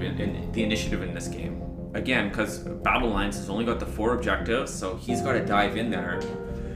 [0.52, 1.64] the initiative in this game.
[1.96, 5.78] Again, because Battle Lines has only got the four objectives, so he's got to dive
[5.78, 6.22] in there.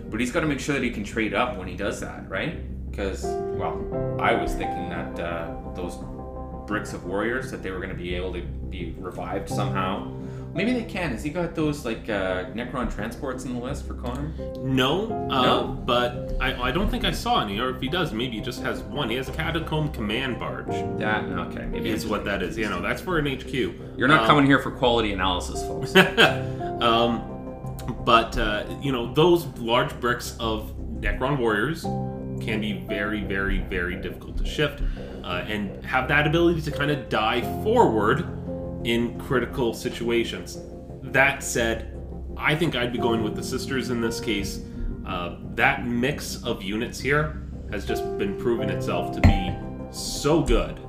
[0.09, 2.27] But he's got to make sure that he can trade up when he does that,
[2.27, 2.89] right?
[2.89, 5.95] Because, well, I was thinking that uh, those
[6.71, 10.09] bricks of warriors, that they were going to be able to be revived somehow.
[10.53, 11.11] Maybe they can.
[11.11, 14.33] Has he got those, like, uh, Necron transports in the list for Connor?
[14.63, 15.63] No, uh, No?
[15.85, 17.59] but I, I don't think I saw any.
[17.59, 19.09] Or if he does, maybe he just has one.
[19.09, 20.67] He has a Catacomb Command Barge.
[20.99, 22.57] That, okay, maybe Is it's what that is.
[22.57, 23.53] You know, that's for an HQ.
[23.97, 25.93] You're not Um, coming here for quality analysis, folks.
[26.81, 27.27] um,
[28.05, 31.83] but uh, you know those large bricks of Necron warriors
[32.41, 34.81] can be very, very, very difficult to shift,
[35.23, 38.25] uh, and have that ability to kind of die forward
[38.83, 40.59] in critical situations.
[41.03, 41.97] That said,
[42.37, 44.61] I think I'd be going with the sisters in this case.
[45.05, 49.55] Uh, that mix of units here has just been proven itself to be
[49.91, 50.79] so good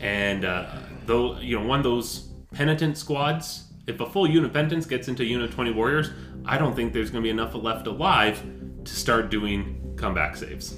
[0.00, 0.66] and uh,
[1.06, 5.08] though you know one of those penitent squads if a full unit of penitents gets
[5.08, 6.10] into unit 20 warriors
[6.44, 8.42] i don't think there's going to be enough left alive
[8.84, 10.76] to start doing comeback saves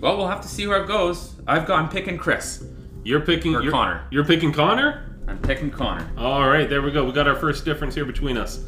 [0.00, 1.34] Well, we'll have to see where it goes.
[1.46, 1.78] I've got.
[1.80, 2.62] I'm picking Chris.
[3.04, 4.06] you're picking Or you're, Connor.
[4.10, 6.06] you're picking connor I'm picking Connor.
[6.18, 8.58] all right there we go we got our first difference here between us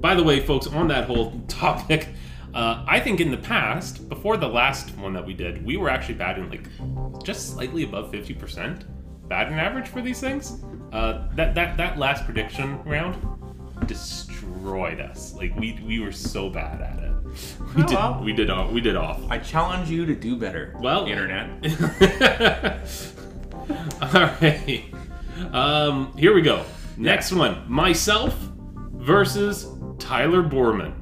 [0.00, 2.08] by the way folks on that whole topic
[2.54, 5.90] uh, i think in the past before the last one that we did we were
[5.90, 6.66] actually batting like
[7.22, 8.84] just slightly above 50%
[9.28, 13.16] batting average for these things uh, that, that that last prediction round
[13.86, 17.09] destroyed us like we we were so bad at it
[17.76, 18.20] we Oh, did well.
[18.24, 20.74] we did off we did off I challenge you to do better.
[20.80, 21.48] Well- internet.
[24.02, 24.84] All right.
[25.52, 26.64] Um, here we go.
[26.96, 27.64] Next one.
[27.70, 28.34] Myself
[28.94, 29.66] versus
[29.98, 30.94] Tyler Borman.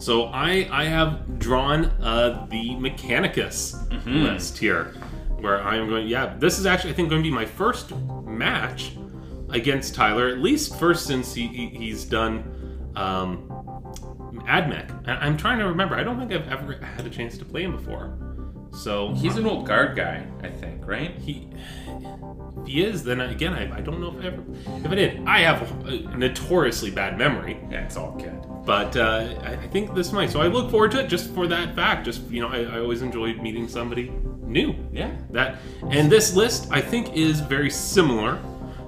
[0.00, 3.74] So I I have drawn uh, the Mechanicus
[4.06, 4.94] list here.
[5.40, 6.06] where I am going.
[6.08, 7.92] Yeah, this is actually I think going to be my first
[8.24, 8.92] match
[9.50, 13.48] against Tyler, at least first since he, he he's done um,
[14.46, 15.08] AdMech.
[15.08, 15.94] I- I'm trying to remember.
[15.96, 18.16] I don't think I've ever had a chance to play him before.
[18.72, 21.16] So He's an old guard guy, I think, right?
[21.18, 21.48] he
[21.86, 24.42] if he is then again I, I don't know if I ever
[24.84, 28.40] if I did I have a notoriously bad memory Yeah, it's all good.
[28.64, 31.46] but uh, I, I think this might so I look forward to it just for
[31.48, 34.10] that fact just you know I, I always enjoy meeting somebody
[34.42, 35.14] new Yeah.
[35.30, 35.58] that
[35.90, 38.40] and this list I think is very similar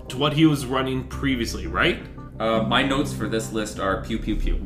[0.08, 2.00] to what he was running previously right
[2.40, 4.56] Uh, my notes for this list are pew pew pew.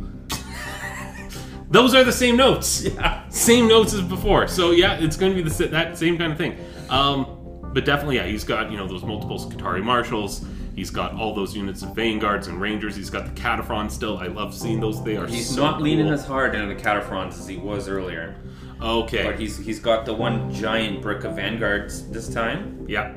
[1.70, 2.84] Those are the same notes.
[2.94, 4.48] Yeah same notes as before.
[4.48, 6.58] So yeah it's going to be the that same kind of thing.
[6.88, 7.36] Um
[7.72, 10.44] but definitely yeah he's got you know those multiple Skitarii marshals.
[10.74, 12.96] He's got all those units of vanguards and rangers.
[12.96, 14.18] He's got the Kataphrons still.
[14.18, 15.02] I love seeing those.
[15.04, 18.36] They are He's so not leaning as hard into the Kataphrons as he was earlier,
[18.80, 19.24] okay.
[19.24, 22.84] But he's he's got the one giant brick of vanguards this time.
[22.88, 23.12] yeah.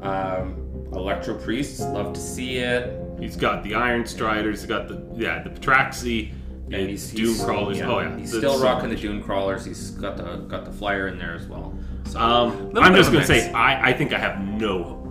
[0.00, 0.58] Um,
[0.92, 2.98] Electro priests, love to see it.
[3.18, 4.60] he's got the iron striders.
[4.60, 6.32] He's got the yeah the Pteraxii
[6.72, 9.64] And and he's, he's- crawlers oh yeah he's still so rocking the dune crawlers.
[9.64, 11.74] He's got the got the flyer in there as well.
[12.06, 15.02] So, um i'm just gonna say i i think i have no hope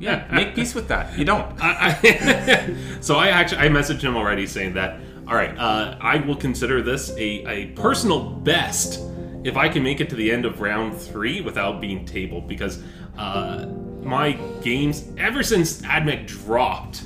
[0.00, 1.18] yeah, make peace with that.
[1.18, 1.52] You don't.
[1.60, 6.16] I, I, so I actually I messaged him already saying that all right, uh, I
[6.16, 8.98] will consider this a, a personal best
[9.44, 12.82] if I can make it to the end of round three without being tabled because
[13.18, 13.66] uh,
[14.02, 17.02] my games ever since AdMech dropped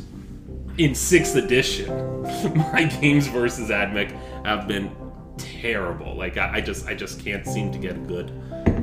[0.79, 2.23] in sixth edition,
[2.73, 4.11] my games versus AdMech
[4.45, 4.95] have been
[5.37, 6.15] terrible.
[6.17, 8.31] Like I, I just I just can't seem to get a good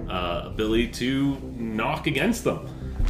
[0.09, 2.67] uh, ability to knock against them.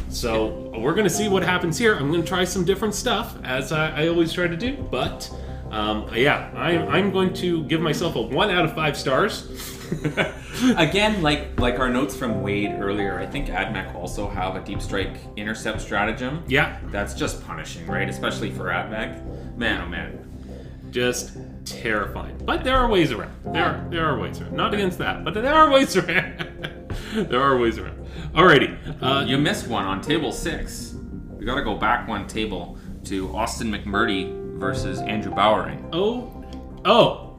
[0.08, 1.94] So we're gonna see what happens here.
[1.94, 4.76] I'm gonna try some different stuff as I, I always try to do.
[4.90, 5.30] But
[5.70, 9.78] um, yeah, I'm, I'm going to give myself a one out of five stars.
[10.76, 14.80] Again, like like our notes from Wade earlier, I think AdMech also have a deep
[14.82, 16.42] strike intercept stratagem.
[16.48, 18.08] yeah, That's just punishing, right?
[18.08, 19.56] Especially for AdMech.
[19.56, 20.90] Man, oh man.
[20.90, 22.36] just terrifying.
[22.44, 23.32] But there are ways around.
[23.52, 24.54] There are, there are ways around.
[24.56, 26.88] Not against that, but there are ways around.
[27.14, 27.98] there are ways around.
[28.34, 28.76] Alrighty.
[29.02, 30.94] Uh, You missed one on table six.
[31.38, 35.88] We gotta go back one table to Austin McMurdy versus Andrew Bowering.
[35.92, 36.44] oh,
[36.84, 37.29] oh.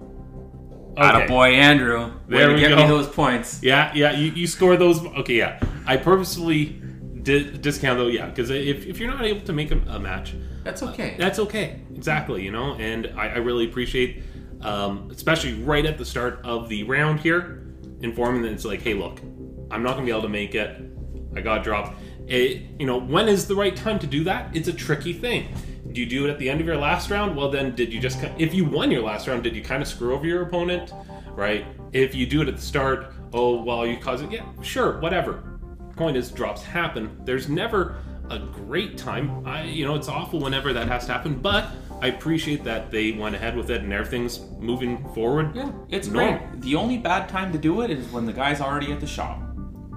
[0.97, 2.05] Atta boy, Andrew.
[2.05, 2.75] Way There to we get go.
[2.77, 3.61] me those points.
[3.63, 5.03] Yeah, yeah, you, you score those.
[5.05, 5.59] Okay, yeah.
[5.85, 6.65] I purposefully
[7.23, 10.33] did discount though, yeah, because if, if you're not able to make a, a match,
[10.63, 11.15] That's okay.
[11.17, 11.81] that's okay.
[11.95, 14.23] Exactly, you know, and I, I really appreciate,
[14.61, 17.63] um, especially right at the start of the round here,
[18.01, 19.19] informing that it's like, hey, look,
[19.69, 20.81] I'm not gonna be able to make it.
[21.35, 21.99] I got dropped.
[22.27, 24.55] It, you know, when is the right time to do that?
[24.55, 25.53] It's a tricky thing.
[25.93, 27.35] Do you do it at the end of your last round?
[27.35, 29.87] Well, then, did you just if you won your last round, did you kind of
[29.87, 30.93] screw over your opponent,
[31.31, 31.65] right?
[31.93, 34.31] If you do it at the start, oh well, you cause it.
[34.31, 35.43] Yeah, sure, whatever.
[35.95, 37.15] Point is, drops happen.
[37.25, 37.97] There's never
[38.29, 39.45] a great time.
[39.45, 41.67] I, you know, it's awful whenever that has to happen, but
[42.01, 45.55] I appreciate that they went ahead with it and everything's moving forward.
[45.55, 46.39] Yeah, it's normal.
[46.47, 46.61] great.
[46.61, 49.39] The only bad time to do it is when the guy's already at the shop.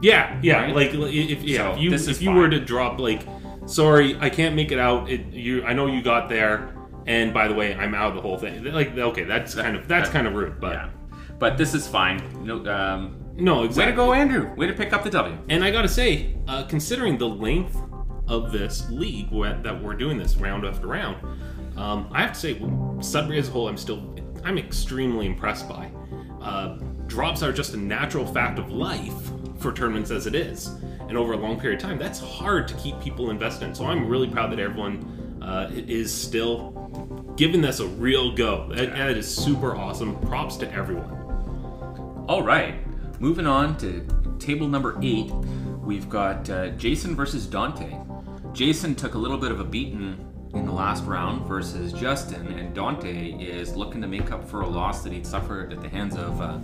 [0.03, 0.65] Yeah, yeah.
[0.65, 0.75] Right?
[0.75, 2.37] Like if yeah, So, if you if you fine.
[2.37, 3.23] were to drop like,
[3.67, 5.11] sorry, I can't make it out.
[5.11, 6.75] It you I know you got there,
[7.07, 8.65] and by the way, I'm out of the whole thing.
[8.65, 10.91] Like okay, that's kind of that's kind of rude, but Yeah.
[11.39, 12.23] But this is fine.
[12.45, 14.55] No, um, no, way to go, Andrew.
[14.55, 15.37] Way to pick up the W.
[15.49, 17.77] And I gotta say, uh, considering the length
[18.29, 21.17] of this league that we're doing this round after round,
[21.77, 22.63] um, I have to say,
[23.01, 25.91] Sudbury as a whole, I'm still, I'm extremely impressed by.
[26.41, 30.71] Uh, drops are just a natural fact of life for tournaments as it is,
[31.09, 33.75] and over a long period of time, that's hard to keep people invested in.
[33.75, 36.71] So I'm really proud that everyone uh, is still
[37.37, 38.69] giving this a real go.
[38.75, 40.19] That, that is super awesome.
[40.21, 41.11] Props to everyone.
[42.29, 42.77] All right.
[43.21, 44.07] Moving on to
[44.39, 45.31] table number eight,
[45.83, 47.97] we've got uh, Jason versus Dante.
[48.53, 50.19] Jason took a little bit of a beating
[50.55, 54.69] in the last round versus Justin, and Dante is looking to make up for a
[54.69, 56.59] loss that he'd suffered at the hands of uh,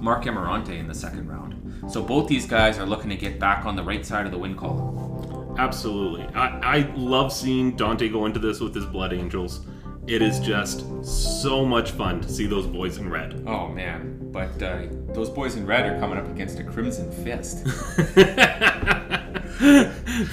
[0.00, 1.90] Mark Emirante in the second round.
[1.90, 4.38] So both these guys are looking to get back on the right side of the
[4.38, 5.56] win column.
[5.58, 6.24] Absolutely.
[6.34, 9.60] I, I love seeing Dante go into this with his Blood Angels.
[10.06, 13.42] It is just so much fun to see those boys in red.
[13.46, 17.66] Oh man, but uh, those boys in red are coming up against a Crimson Fist.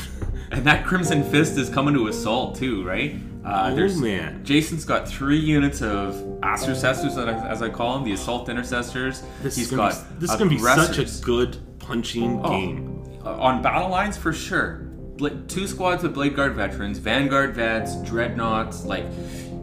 [0.54, 3.16] And that Crimson Fist is coming to assault too, right?
[3.44, 4.44] Uh, Oh, there's man.
[4.46, 9.24] Jason's got three units of Astrocestors, as I call them, the Assault Intercessors.
[9.42, 13.04] This He's is got be, this is gonna be such a good punching Oh, game.
[13.26, 14.88] uh, on battle lines for sure.
[15.18, 18.86] Bla- two squads of Blade Guard veterans, Vanguard vets, Dreadnoughts.
[18.86, 19.06] Like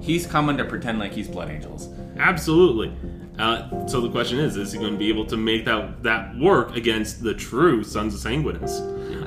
[0.02, 1.88] he's coming to pretend like he's Blood Angels.
[2.18, 2.92] Absolutely.
[3.38, 6.36] Uh, so the question is, is he going to be able to make that that
[6.36, 8.80] work against the true Sons of Sanguinius?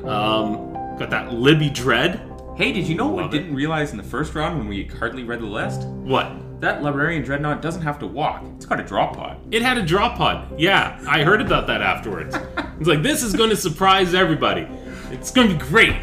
[0.08, 0.73] Um,
[1.04, 2.30] got that Libby Dread.
[2.56, 3.42] Hey, did you know what we it.
[3.42, 5.82] didn't realize in the first round when we hardly read the list?
[5.88, 6.62] What?
[6.62, 8.44] That Librarian Dreadnought doesn't have to walk.
[8.56, 9.38] It's got a drop pod.
[9.52, 10.58] It had a drop pod.
[10.58, 12.36] Yeah, I heard about that afterwards.
[12.80, 14.68] It's like this is going to surprise everybody.
[15.12, 15.96] It's going to be great.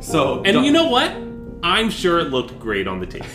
[0.00, 1.10] So And you know what?
[1.62, 3.26] I'm sure it looked great on the table.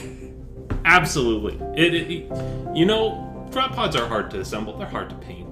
[0.85, 1.55] Absolutely.
[1.75, 4.77] It, it, you know, drop pods are hard to assemble.
[4.77, 5.46] They're hard to paint.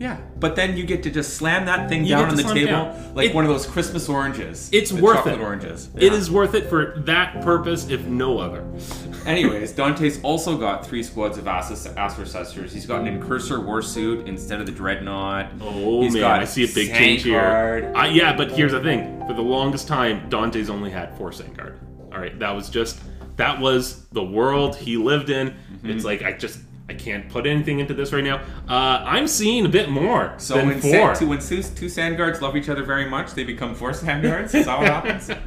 [0.00, 2.36] Yeah, but then you get to just slam that thing You down get on to
[2.36, 3.14] the slam table down.
[3.14, 4.68] like It- one of those Christmas oranges.
[4.72, 5.40] It's The worth chocolate it.
[5.40, 5.88] oranges.
[5.96, 6.18] It Yeah.
[6.18, 8.64] is worth it for that purpose, if no other.
[9.26, 12.72] Anyways, Dante's also got three squads of Astrocestors.
[12.72, 15.46] He's got an Incursor Warsuit instead of the Dreadnought.
[15.60, 17.40] Oh He's man, got I see a big change here.
[17.40, 17.96] Sandguard.
[17.96, 21.74] Uh, yeah, but here's the thing: for the longest time, Dante's only had four Sandguard.
[22.12, 22.98] All right, that was just
[23.36, 25.48] that was the world he lived in.
[25.50, 25.90] Mm-hmm.
[25.90, 28.36] It's like I just I can't put anything into this right now.
[28.68, 31.14] Uh, I'm seeing a bit more So than when, four.
[31.14, 34.54] Two, when two, two Sandguards love each other very much, they become four Sandguards?
[34.54, 35.30] Is that what happens?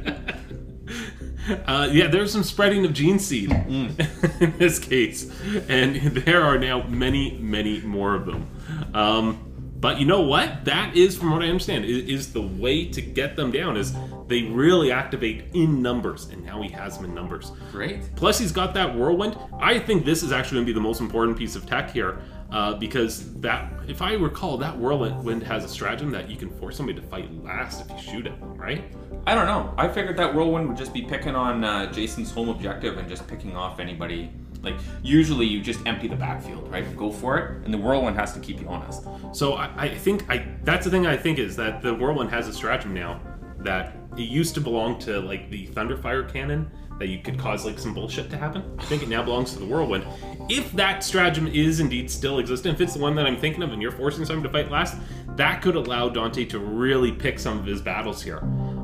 [1.66, 4.40] Uh, yeah, there's some spreading of gene seed Mm.
[4.42, 5.30] in this case,
[5.68, 8.46] and there are now many, many more of them.
[8.92, 9.47] Um,
[9.80, 10.64] but you know what?
[10.64, 13.76] That is, from what I understand, is the way to get them down.
[13.76, 13.94] Is
[14.26, 17.52] they really activate in numbers, and now he has them in numbers.
[17.70, 18.14] Great.
[18.16, 19.36] Plus, he's got that whirlwind.
[19.60, 22.18] I think this is actually going to be the most important piece of tech here,
[22.50, 26.76] uh, because that, if I recall, that whirlwind has a stratagem that you can force
[26.76, 28.84] somebody to fight last if you shoot at them, right?
[29.28, 29.74] I don't know.
[29.76, 33.26] I figured that Whirlwind would just be picking on uh, Jason's home objective and just
[33.26, 34.30] picking off anybody.
[34.62, 36.96] Like, usually you just empty the backfield, right?
[36.96, 39.04] Go for it, and the Whirlwind has to keep you honest.
[39.32, 42.48] So I, I think I that's the thing I think is that the whirlwind has
[42.48, 43.20] a stratagem now
[43.60, 47.78] that it used to belong to like the thunderfire cannon that you could cause like
[47.78, 48.62] some bullshit to happen.
[48.78, 50.04] I think it now belongs to the whirlwind.
[50.48, 53.72] If that stratagem is indeed still existent, if it's the one that I'm thinking of,
[53.72, 54.96] and you're forcing someone to fight last,
[55.36, 58.38] that could allow Dante to really pick some of his battles here.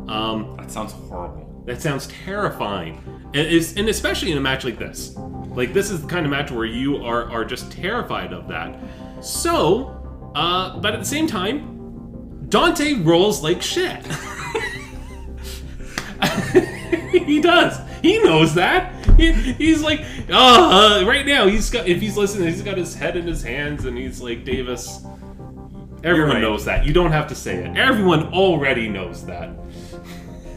[0.09, 1.63] Um, That sounds horrible.
[1.67, 3.03] that sounds terrifying,
[3.35, 5.15] and, and especially in a match like this.
[5.17, 8.79] Like this is the kind of match where you are are just terrified of that.
[9.21, 14.07] So, uh, but at the same time, Dante rolls like shit.
[17.13, 17.81] he does.
[18.03, 18.93] He knows that.
[19.17, 21.89] He, he's like, uh, right now he's got.
[21.89, 25.05] If he's listening, he's got his head in his hands, and he's like, Davis.
[26.03, 26.43] Everyone right.
[26.43, 26.85] knows that.
[26.85, 27.79] You don't have to say it.
[27.79, 29.49] Everyone already knows that.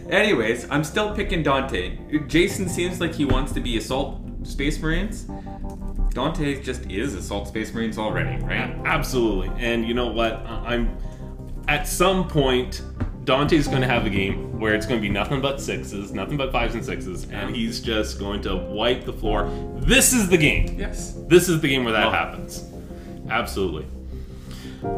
[0.10, 1.98] Anyways, I'm still picking Dante.
[2.28, 5.28] Jason seems like he wants to be Assault Space Marines.
[6.14, 8.76] Dante just is Assault Space Marines already, right?
[8.86, 9.52] Absolutely.
[9.64, 10.34] And you know what?
[10.46, 10.98] I'm
[11.68, 12.82] at some point
[13.26, 16.38] Dante's going to have a game where it's going to be nothing but sixes, nothing
[16.38, 19.50] but fives and sixes, and he's just going to wipe the floor.
[19.76, 20.80] This is the game.
[20.80, 21.14] Yes.
[21.28, 22.12] This is the game where that Oh.
[22.12, 22.64] happens.
[23.30, 23.86] Absolutely.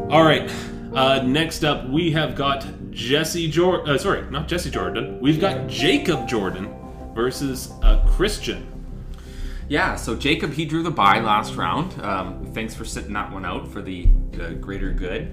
[0.08, 0.48] All right.
[0.94, 3.88] Uh, next up, we have got Jesse Jordan.
[3.94, 5.20] Uh, sorry, not Jesse Jordan.
[5.20, 6.74] We've got Jacob Jordan
[7.14, 8.66] versus uh, Christian.
[9.68, 12.00] Yeah, so Jacob, he drew the bye last round.
[12.02, 15.28] Um, thanks for sitting that one out for the, the greater good.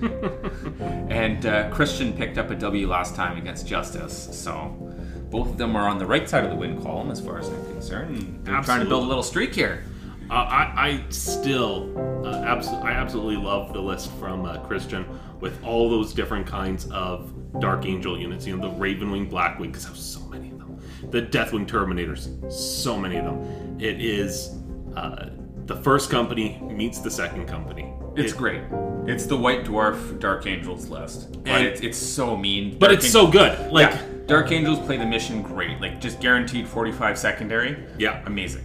[1.10, 4.94] and uh, Christian picked up a W last time against Justice, so
[5.28, 7.48] both of them are on the right side of the win column as far as
[7.48, 8.40] I'm concerned.
[8.44, 9.84] They're trying to build a little streak here.
[10.30, 11.90] Uh, I, I still,
[12.24, 15.04] uh, abso- I absolutely love the list from uh, Christian
[15.40, 18.46] with all those different kinds of Dark Angel units.
[18.46, 20.78] You know, the Ravenwing Blackwing, because there's so many of them.
[21.10, 23.76] The Deathwing Terminators, so many of them.
[23.80, 24.56] It is
[24.96, 25.30] uh,
[25.66, 27.92] the first company meets the second company.
[28.16, 28.62] It's It- great.
[29.06, 32.76] It's the White Dwarf Dark Angels list, but And- it's, it's so mean.
[32.78, 33.72] but it's An- so good.
[33.72, 37.76] Like, yeah, Dark Angels play the mission great, like just guaranteed 45 secondary.
[37.98, 38.20] Yeah.
[38.26, 38.64] amazing.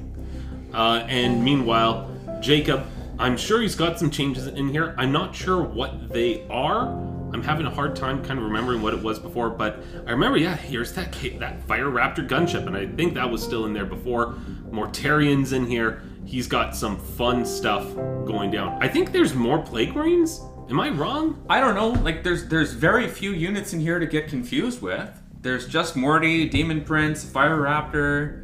[0.74, 2.12] Uh, and meanwhile,
[2.42, 2.84] Jacob,
[3.18, 4.94] I'm sure he's got some changes in here.
[4.98, 6.88] I'm not sure what they are.
[7.34, 10.38] I'm having a hard time kind of remembering what it was before, but I remember,
[10.38, 13.86] yeah, here's that that Fire Raptor gunship, and I think that was still in there
[13.86, 14.36] before.
[14.72, 16.02] Mortarion's in here.
[16.26, 17.94] He's got some fun stuff
[18.26, 18.82] going down.
[18.82, 20.42] I think there's more Plague Marines.
[20.70, 21.44] Am I wrong?
[21.50, 21.90] I don't know.
[21.90, 25.10] Like, there's there's very few units in here to get confused with.
[25.42, 28.44] There's just Morty, Demon Prince, Fire Raptor.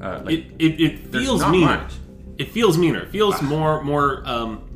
[0.00, 1.66] Uh, like, It it, it feels not meaner.
[1.78, 1.92] much.
[2.42, 3.00] It feels meaner.
[3.02, 4.22] It feels more more.
[4.26, 4.68] Um,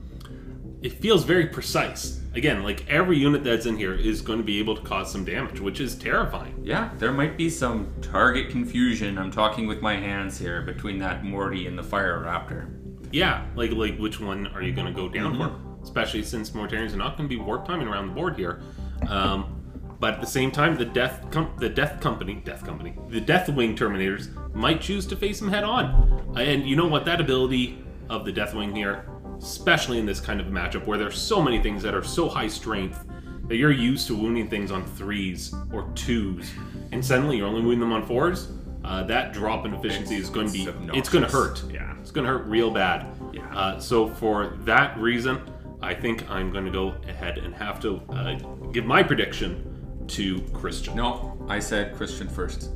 [0.83, 2.21] it feels very precise.
[2.35, 5.25] Again, like every unit that's in here is going to be able to cause some
[5.25, 6.55] damage, which is terrifying.
[6.63, 9.17] yeah, there might be some target confusion.
[9.19, 12.69] I'm talking with my hands here between that Morty and the Fire Raptor.
[13.11, 15.43] Yeah, like like which one are you going to go down Mm-hmm.
[15.77, 15.83] for?
[15.83, 18.61] Especially since Mortarions are not going to be warp timing around the board here.
[19.09, 19.56] Um,
[19.99, 23.77] but at the same time, the death com- the death company, death company, the Deathwing
[23.77, 26.35] Terminators might choose to face him head on.
[26.37, 27.05] And you know what?
[27.05, 29.07] That ability of the Deathwing here
[29.39, 32.49] especially in this kind of matchup where there's so many things that are so high
[32.49, 33.05] strength
[33.49, 36.51] that you're used to wounding things on threes or twos,
[36.93, 38.49] and suddenly you're only wounding them on fours.
[38.85, 41.63] Uh, that drop in efficiency is going to be It's it's going to hurt.
[41.73, 41.95] Yeah.
[42.01, 43.07] it's going to hurt real bad.
[43.33, 43.57] Yeah.
[43.57, 45.41] Uh, so for that reason,
[45.83, 48.35] I think I'm going to go ahead and have to uh,
[48.71, 49.76] give my prediction
[50.09, 50.97] to Christian.
[50.97, 52.71] No, I said Christian first.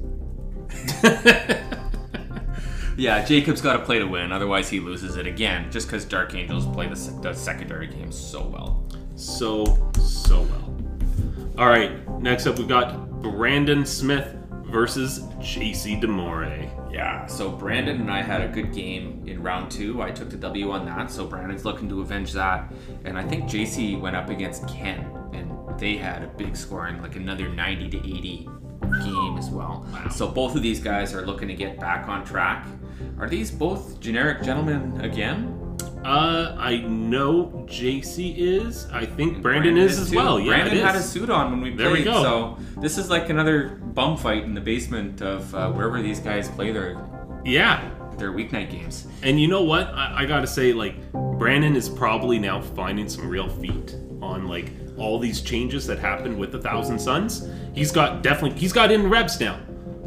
[2.97, 5.71] yeah, Jacob's got to play to win, otherwise he loses it again.
[5.71, 8.85] Just because Dark Angels play the, se- the secondary game so well.
[9.17, 10.77] so so well.
[11.59, 16.69] All right, next up we've got Brandon Smith versus JC Demore.
[16.93, 20.03] Yeah, so Brandon and I had a good game in round two.
[20.03, 22.73] I took the W on that, so Brandon's looking to avenge that.
[23.05, 25.07] And I think JC went up against Ken,
[25.81, 28.49] they had a big scoring, like another 90 to 80
[29.05, 29.87] game as well.
[30.11, 32.67] So both of these guys are looking to get back on track.
[33.19, 35.57] Are these both generic gentlemen again?
[36.05, 38.87] Uh, I know JC is.
[38.91, 40.17] I think Brandon, is as too.
[40.17, 40.41] well.
[40.41, 41.79] Yeah, Brandon had a suit on when we played.
[41.79, 42.23] There we go.
[42.23, 46.49] So this is like another bum fight in the basement of uh, wherever these guys
[46.49, 46.97] play their
[47.45, 49.07] Yeah, their weeknight games.
[49.23, 49.89] and you know what?
[49.89, 54.73] I, I gotta say, like, Brandon is probably now finding some real feet on like
[55.01, 57.49] all these changes that happened with the Thousand Sons.
[57.75, 59.59] He's got definitely he's got in reps now,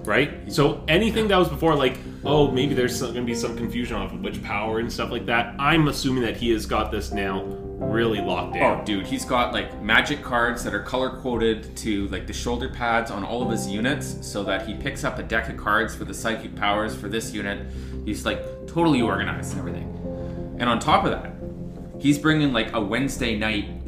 [0.05, 0.51] right?
[0.51, 4.41] So anything that was before, like, oh, maybe there's gonna be some confusion on which
[4.43, 5.55] power and stuff like that.
[5.59, 7.43] I'm assuming that he has got this now
[7.79, 8.81] really locked down.
[8.81, 12.69] Oh, dude, he's got like magic cards that are color coded to like the shoulder
[12.69, 15.95] pads on all of his units, so that he picks up a deck of cards
[15.95, 17.67] for the psychic powers for this unit.
[18.05, 19.89] He's like totally organized and everything.
[20.59, 21.33] And on top of that,
[21.99, 23.82] he's bringing like a Wednesday night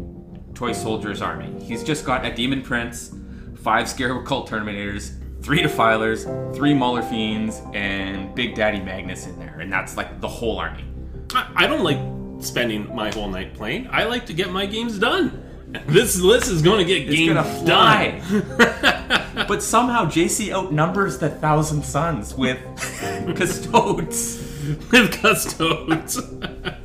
[0.55, 1.53] toy soldiers army.
[1.63, 3.13] He's just got a demon prince,
[3.61, 5.11] five scarab cult terminators,
[5.43, 6.23] three defilers,
[6.55, 10.85] three Mauler fiends, and Big Daddy Magnus in there, and that's like the whole army.
[11.33, 11.99] I, I don't like
[12.43, 13.87] spending my whole night playing.
[13.91, 15.41] I like to get my games done.
[15.87, 18.21] This list is going to get It's games gonna fly.
[18.29, 19.21] done.
[19.49, 22.57] But somehow JC outnumbers the Thousand Sons with
[23.35, 24.41] Custodes.
[24.91, 26.21] with custodes.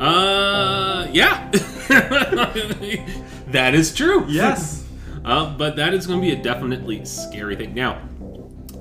[0.00, 1.50] uh, yeah,
[3.48, 4.26] that is true.
[4.28, 4.78] Yes.
[5.22, 7.74] Uh, but that is going to be a definitely scary thing.
[7.74, 8.00] Now,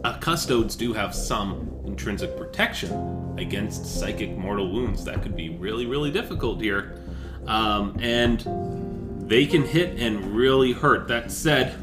[0.05, 5.03] uh, custodes do have some intrinsic protection against psychic mortal wounds.
[5.03, 6.97] That could be really, really difficult here.
[7.45, 8.39] Um, and
[9.29, 11.09] they can hit and really hurt.
[11.09, 11.75] That said,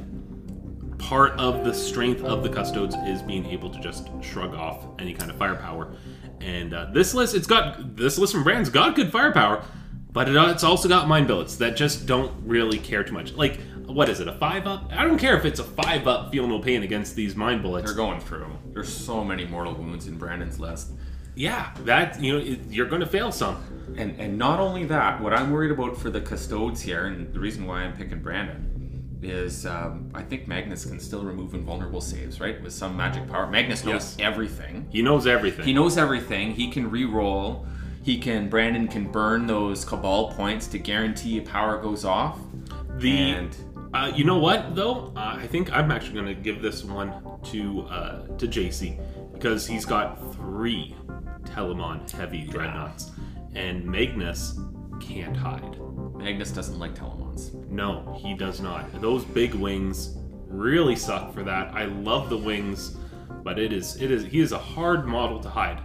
[0.98, 5.12] part of the strength of the custodes is being able to just shrug off any
[5.12, 5.94] kind of firepower.
[6.40, 9.64] And uh, this list, it's got this list from Brand's got good firepower,
[10.12, 13.32] but it, uh, it's also got mind billets that just don't really care too much.
[13.32, 14.28] Like, what is it?
[14.28, 14.90] A five up?
[14.92, 16.32] I don't care if it's a five up.
[16.32, 17.86] Feel no pain against these mind bullets.
[17.86, 18.50] They're going through.
[18.72, 20.90] There's so many mortal wounds in Brandon's list.
[21.34, 23.62] Yeah, that you know it, you're going to fail some.
[23.96, 27.38] And and not only that, what I'm worried about for the Custodes here, and the
[27.38, 28.75] reason why I'm picking Brandon,
[29.26, 32.60] is um, I think Magnus can still remove invulnerable saves, right?
[32.62, 33.46] With some magic power.
[33.46, 34.16] Magnus knows Yes.
[34.20, 34.86] everything.
[34.90, 35.64] He knows everything.
[35.64, 36.52] He knows everything.
[36.52, 37.66] He can re-roll.
[38.02, 38.48] He can.
[38.48, 42.38] Brandon can burn those Cabal points to guarantee power goes off.
[42.98, 43.56] the and
[43.94, 45.12] uh, you know what though?
[45.16, 47.12] Uh, I think I'm actually going to give this one
[47.44, 48.98] to uh, to JC
[49.32, 50.94] because he's got three
[51.44, 53.10] Telemon heavy dreadnoughts,
[53.54, 54.58] and Magnus
[55.00, 55.76] can't hide.
[56.16, 57.54] Magnus doesn't like Telemons.
[57.68, 59.00] No, he does not.
[59.00, 61.74] Those big wings really suck for that.
[61.74, 62.96] I love the wings,
[63.42, 65.80] but it is it is he is a hard model to hide.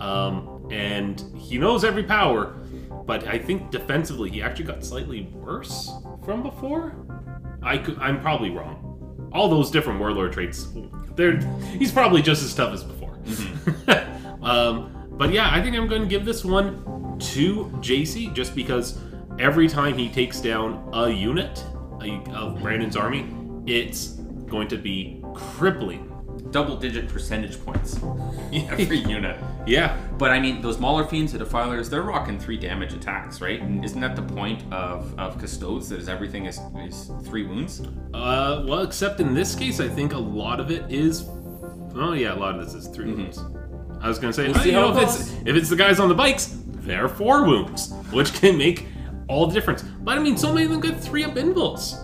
[0.00, 2.56] Um, and he knows every power,
[3.06, 5.90] but I think defensively he actually got slightly worse
[6.24, 6.96] from before.
[7.62, 9.30] I could, I'm probably wrong.
[9.32, 10.68] All those different warlord traits,
[11.14, 11.38] they're
[11.78, 13.18] he's probably just as tough as before.
[14.42, 18.98] um, but yeah, I think I'm going to give this one to JC just because
[19.38, 21.64] every time he takes down a unit
[22.30, 23.26] of Brandon's army,
[23.66, 24.08] it's
[24.46, 26.10] going to be crippling.
[26.50, 27.98] Double digit percentage points
[28.52, 29.36] every unit.
[29.66, 33.60] Yeah, But I mean, those Mauler Fiends, the Defilers, they're rocking three damage attacks, right?
[33.60, 37.80] And isn't that the point of, of Custodes, that is everything is, is three wounds?
[38.12, 41.26] Uh, well, except in this case, I think a lot of it is.
[41.96, 43.38] Oh yeah, a lot of this is 3 wounds.
[44.00, 46.08] I was gonna say, We'll see you know, if it's if it's the guys on
[46.08, 48.86] the bikes, they're four wounds, which can make
[49.28, 49.82] all the difference.
[49.82, 52.00] But I mean, so many of them got three up invulns.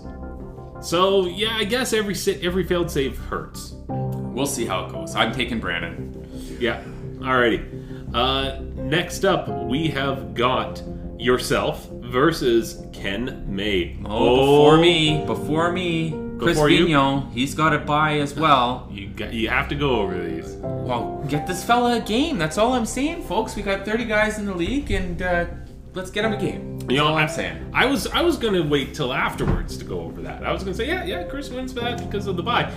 [0.85, 3.75] So yeah, I guess every sa- every failed save hurts.
[3.89, 5.15] We'll see how it goes.
[5.15, 6.57] I'm taking Brandon.
[6.59, 6.83] Yeah.
[7.19, 8.15] Alrighty.
[8.15, 10.83] Uh, next up, we have got
[11.19, 13.99] yourself versus Ken May.
[14.07, 18.89] Oh, before me, before me, Chris Before you- he's got a buy as well.
[18.91, 20.55] You got, you have to go over these.
[20.63, 22.39] Well, get this fella a game.
[22.39, 23.55] That's all I'm saying, folks.
[23.55, 25.45] We got 30 guys in the league, and uh,
[25.93, 26.80] let's get him a game.
[26.91, 27.71] That's You know, all I'm saying.
[27.73, 30.45] I was I was gonna wait till afterwards to go over that.
[30.45, 32.71] I was gonna say, yeah, yeah, Chris wins that because of the buy,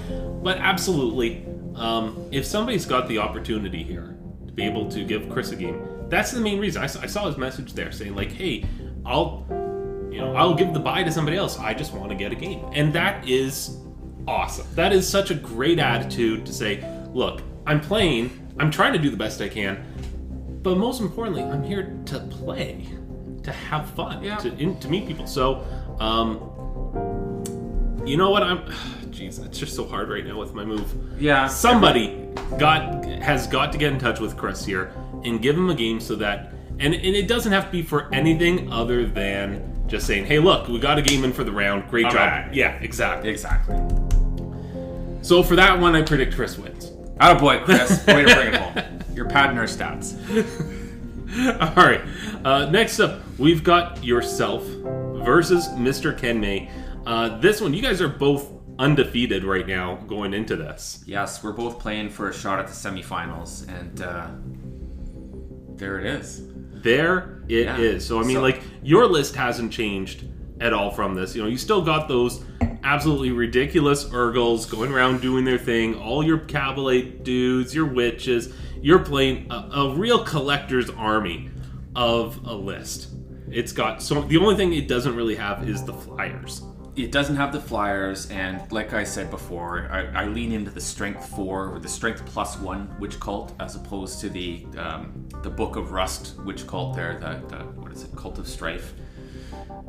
[0.44, 1.46] but absolutely,
[1.76, 5.82] um, if somebody's got the opportunity here to be able to give Chris a game,
[6.10, 6.82] that's the main reason.
[6.82, 8.66] I, I saw his message there saying like, hey,
[9.04, 9.46] I'll,
[10.12, 11.58] you know, I'll give the buy to somebody else.
[11.58, 13.78] I just want to get a game, and that is
[14.28, 14.68] awesome.
[14.76, 19.10] That is such a great attitude to say, look, I'm playing, I'm trying to do
[19.10, 19.84] the best I can,
[20.62, 22.88] but most importantly, I'm here to play,
[23.44, 24.38] to have fun, Yeah.
[24.38, 25.28] to in, to meet people.
[25.28, 25.64] So,
[26.00, 26.40] um,
[28.06, 28.44] you know what?
[28.44, 28.60] I'm,
[29.12, 30.94] jeez, it's just so hard right now with my move.
[31.20, 31.48] Yeah.
[31.48, 32.28] Somebody
[32.58, 34.92] got has got to get in touch with Chris here
[35.24, 38.14] and give him a game so that, and and it doesn't have to be for
[38.14, 41.90] anything other than just saying, hey, look, we got a game in for the round.
[41.90, 42.20] Great All job.
[42.46, 42.54] right.
[42.54, 43.30] Yeah, exactly.
[43.30, 43.76] Exactly.
[45.22, 46.92] So for that one, I predict Chris wins.
[47.20, 48.06] Out of boy, Chris.
[48.08, 49.00] Way to bring it home.
[49.14, 50.16] You're padding our stats.
[51.60, 52.02] All right.
[52.44, 56.18] Uh, next up, we've got yourself versus Mr.
[56.18, 56.70] Ken May.
[57.06, 61.04] Uh, this one, you guys are both undefeated right now going into this.
[61.06, 64.28] Yes, we're both playing for a shot at the semifinals, and uh,
[65.78, 66.44] there it is.
[66.82, 68.04] There it is.
[68.04, 68.08] Yeah.
[68.08, 70.26] So I mean, So- like your list hasn't changed
[70.60, 71.36] at all from this.
[71.36, 72.44] You know, you still got those
[72.84, 75.96] absolutely ridiculous Ur-Ghuls going around doing their thing.
[75.96, 78.54] All your Kabalite dudes, your witches.
[78.84, 81.50] You're playing a, a real collector's army
[81.96, 83.08] of a list.
[83.50, 86.62] It's got so the only thing it doesn't really have is the flyers.
[86.98, 90.82] It doesn't have the flyers, and like I said before, I, I lean into the
[90.82, 95.50] strength four or the strength plus one witch cult as opposed to the um, the
[95.50, 96.98] Book of Rust witch cult.
[96.98, 98.94] There, the, the what is it, Cult of Strife.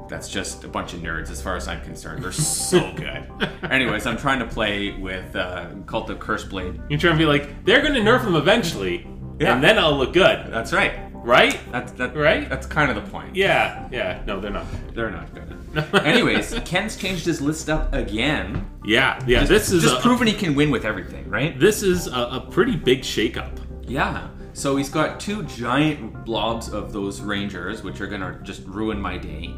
[0.08, 2.22] That's just a bunch of nerds, as far as I'm concerned.
[2.22, 3.26] They're so good.
[3.70, 6.78] Anyways, I'm trying to play with uh, Cult of Curseblade.
[6.90, 9.06] You're trying to be like they're going to nerf them eventually,
[9.38, 9.54] Yeah.
[9.54, 11.00] and then I'll look good, That's right.
[11.14, 11.58] right?
[11.72, 12.14] That's that.
[12.14, 12.48] Right?
[12.50, 13.34] That's kind of the point.
[13.34, 14.22] Yeah, yeah.
[14.26, 14.66] No, they're not.
[14.94, 15.94] They're not good.
[16.04, 18.70] Anyways, Ken's changed his list up again.
[18.84, 19.44] Yeah, yeah.
[19.44, 21.58] this is just a, proving he can win with everything, right?
[21.58, 23.58] This is a, a pretty big shakeup.
[23.86, 24.28] Yeah.
[24.54, 29.18] So he's got two giant blobs of those rangers, which are gonna just ruin my
[29.18, 29.54] day.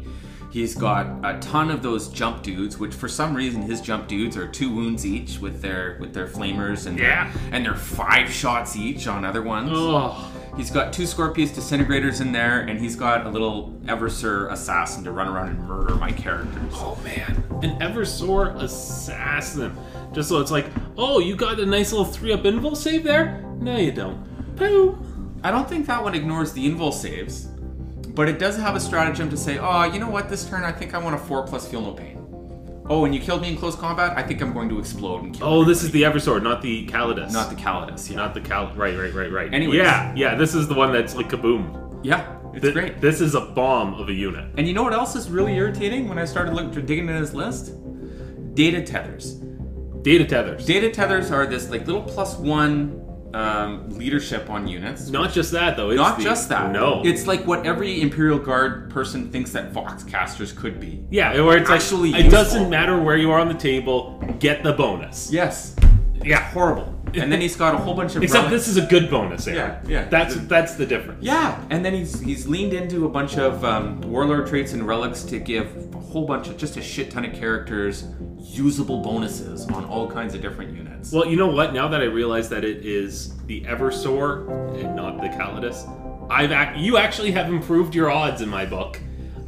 [0.49, 4.35] He's got a ton of those jump dudes, which for some reason his jump dudes
[4.37, 7.31] are two wounds each with their with their flamers and Yeah.
[7.31, 9.69] their, and they're five shots each on other ones.
[9.73, 15.03] Oh, He's got two Skorpius disintegrators in there, and he's got a little Eversor assassin
[15.03, 16.73] to run around and murder my characters.
[16.73, 19.77] oh man, an Eversor assassin.
[20.13, 20.65] Just so it's like,
[20.97, 23.43] oh, you got a nice little three-up invul save there.
[23.59, 24.25] No, you don't.
[24.57, 24.97] Pooh.
[25.43, 27.45] I don't think that one ignores the invul saves,
[28.15, 30.71] but it does have a stratagem to say, oh, you know what, this turn I
[30.71, 32.15] think I want a 4 plus feel no pain.
[32.89, 34.17] Oh, and you killed me in close combat?
[34.17, 35.65] I think I'm going to explode and kill Oh, you.
[35.67, 37.31] this is the Eversor, not the Calidus.
[37.33, 38.15] Not the Calidus, yeah.
[38.15, 38.73] not the Cal.
[38.75, 39.53] Right, right, right, right.
[39.53, 39.75] Anyways.
[39.77, 40.35] yeah, yeah.
[40.35, 41.99] This is the one that's like kaboom.
[42.03, 43.01] yeah, it's Thi- great.
[43.01, 44.45] This is a bomb of a unit.
[44.57, 47.33] And you know what else is really irritating when I started look, digging in his
[47.33, 47.73] list?
[48.55, 49.33] Data tethers.
[50.01, 50.65] Data tethers.
[50.65, 53.03] Data tethers are this like little plus one
[53.33, 55.09] um, leadership on units.
[55.09, 55.89] not just that though.
[55.89, 56.71] It's Not the- just that.
[56.71, 57.01] No.
[57.03, 61.03] It's like what every Imperial Guard person thinks that Voxcasters could be.
[61.11, 64.21] yeah, where it's actually like it doesn't matter where you are on the table.
[64.39, 65.31] Get the bonus.
[65.31, 65.75] Yes.
[66.23, 66.39] Yeah.
[66.51, 66.93] Horrible.
[67.13, 69.47] And then he's got a whole bunch of Except relics- this is a good bonus,
[69.47, 69.79] Aaron.
[69.87, 70.09] Yeah, yeah.
[70.09, 71.23] That's that's the difference.
[71.23, 75.23] Yeah, and then he's he's leaned into a bunch of um, warlord traits and relics
[75.23, 78.05] to give whole bunch of just a shit ton of characters
[78.39, 81.11] usable bonuses on all kinds of different units.
[81.11, 81.73] Well, you know what?
[81.73, 85.85] Now that I realize that it is the Eversor and not the Calidus,
[86.29, 88.99] I've ac- you actually have improved your odds in my book.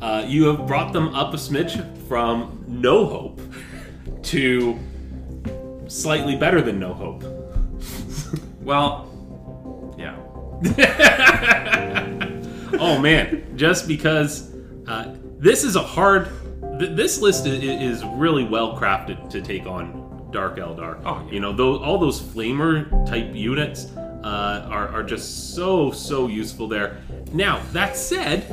[0.01, 3.41] Uh, you have brought them up a smidge from no hope
[4.23, 4.77] to
[5.87, 7.23] slightly better than no hope.
[8.61, 10.15] Well, yeah.
[12.79, 14.53] oh man, just because
[14.85, 16.27] uh, this is a hard.
[16.79, 21.01] Th- this list is really well crafted to take on Dark Eldar.
[21.05, 21.31] Oh, yeah.
[21.33, 23.87] You know, those, all those flamer type units
[24.23, 27.01] uh, are, are just so so useful there.
[27.33, 28.45] Now that said,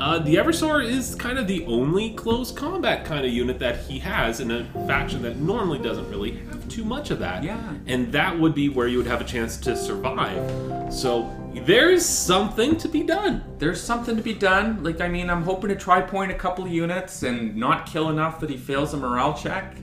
[0.00, 3.98] uh, the Eversor is kind of the only close combat kind of unit that he
[3.98, 7.42] has in a faction that normally doesn't really have too much of that.
[7.42, 7.74] Yeah.
[7.86, 10.92] And that would be where you would have a chance to survive.
[10.92, 13.42] So there's something to be done.
[13.58, 14.82] There's something to be done.
[14.84, 18.10] Like, I mean, I'm hoping to try point a couple of units and not kill
[18.10, 19.76] enough that he fails a morale check.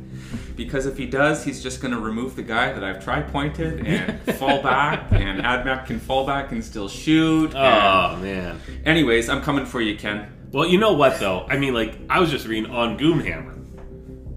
[0.55, 3.86] Because if he does, he's just going to remove the guy that I've try pointed
[3.86, 7.53] and fall back, and Admech can fall back and still shoot.
[7.53, 8.61] Oh, and- Oh man.
[8.86, 10.31] Anyways, I'm coming for you, Ken.
[10.53, 11.45] Well, you know what though?
[11.49, 13.54] I mean, like I was just reading on Goonhammer.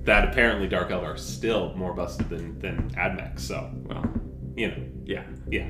[0.08, 3.38] That apparently Dark Eldar are still more busted than than Admech.
[3.38, 4.04] So Well,
[4.56, 5.24] you know, yeah.
[5.50, 5.68] yeah.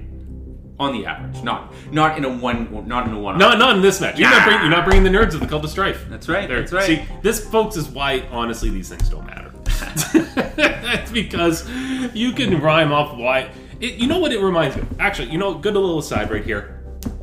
[0.79, 3.37] On the average, not not in a one, not in a one.
[3.37, 4.17] No, not in this match.
[4.17, 6.07] You're not bringing you're not bringing the nerds of the Cult of Strife.
[6.09, 6.47] That's right.
[6.47, 6.61] There.
[6.61, 6.87] That's right.
[6.87, 9.53] See, this, folks, is why honestly these things don't matter.
[9.65, 11.69] That's because
[12.15, 13.51] you can rhyme off why.
[13.81, 14.83] It, you know what it reminds me?
[14.83, 15.01] of?
[15.01, 16.77] Actually, you know, good little aside right here.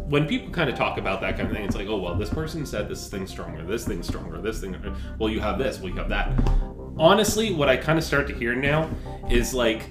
[0.09, 2.29] When people kind of talk about that kind of thing, it's like, oh well, this
[2.29, 4.75] person said this thing's stronger, this thing's stronger, this thing.
[5.17, 6.27] Well, you have this, well, you have that.
[6.97, 8.89] Honestly, what I kind of start to hear now
[9.29, 9.89] is like,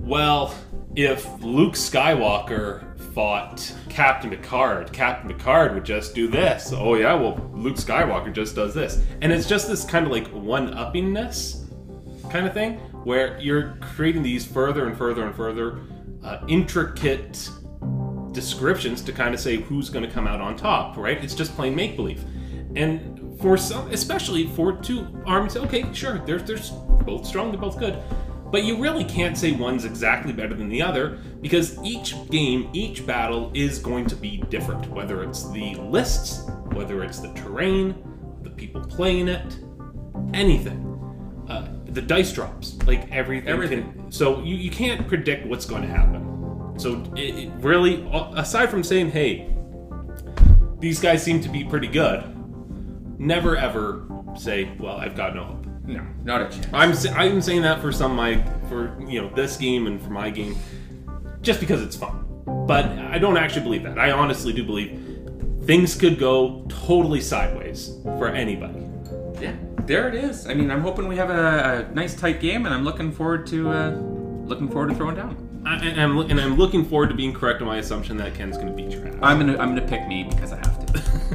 [0.00, 0.54] well,
[0.96, 6.72] if Luke Skywalker fought Captain Picard, Captain Picard would just do this.
[6.74, 10.28] Oh yeah, well Luke Skywalker just does this, and it's just this kind of like
[10.28, 11.64] one-uppingness
[12.30, 15.80] kind of thing where you're creating these further and further and further
[16.24, 17.48] uh, intricate
[18.32, 21.22] descriptions to kind of say who's going to come out on top, right?
[21.22, 22.24] It's just plain make believe.
[22.76, 26.58] And for some, especially for two armies, okay, sure, they're, they're
[27.04, 28.02] both strong, they're both good.
[28.50, 33.06] But you really can't say one's exactly better than the other because each game, each
[33.06, 34.88] battle is going to be different.
[34.90, 37.94] Whether it's the lists, whether it's the terrain,
[38.42, 39.58] the people playing it,
[40.32, 40.84] anything.
[41.46, 43.48] Uh, the dice drops, like everything.
[43.48, 43.92] Everything.
[43.92, 46.74] Can, so you, you can't predict what's going to happen.
[46.78, 49.54] So it, it really, aside from saying, hey,
[50.78, 52.22] these guys seem to be pretty good,
[53.18, 54.04] never ever
[54.36, 55.66] say, well, I've got no hope.
[55.84, 56.66] No, not a chance.
[56.72, 60.10] I'm sa- I'm saying that for some my for you know this game and for
[60.10, 60.56] my game,
[61.40, 62.24] just because it's fun.
[62.66, 63.98] But I don't actually believe that.
[63.98, 65.00] I honestly do believe
[65.64, 68.86] things could go totally sideways for anybody.
[69.40, 69.54] Yeah,
[69.86, 70.46] there it is.
[70.46, 73.46] I mean, I'm hoping we have a, a nice tight game, and I'm looking forward
[73.48, 73.90] to uh,
[74.44, 75.62] looking forward to throwing down.
[75.64, 78.56] I, and I'm and I'm looking forward to being correct on my assumption that Ken's
[78.56, 79.14] going to beat your ass.
[79.22, 81.02] I'm gonna I'm gonna pick me because I have to.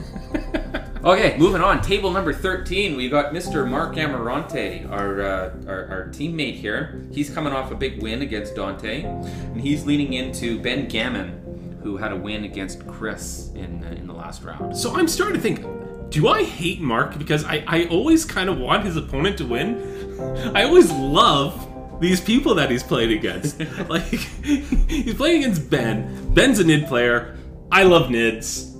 [1.03, 1.81] okay, moving on.
[1.81, 2.95] Table number thirteen.
[2.95, 3.69] We got Mr.
[3.69, 7.01] Mark Amarante, our, uh, our our teammate here.
[7.11, 11.97] He's coming off a big win against Dante, and he's leaning into Ben Gammon, who
[11.97, 14.77] had a win against Chris in uh, in the last round.
[14.77, 15.61] So I'm starting to think,
[16.09, 20.51] do I hate Mark because I, I always kind of want his opponent to win?
[20.55, 23.59] I always love these people that he's played against.
[23.89, 26.33] like he's playing against Ben.
[26.33, 27.37] Ben's a Nid player.
[27.71, 28.72] I love Nids.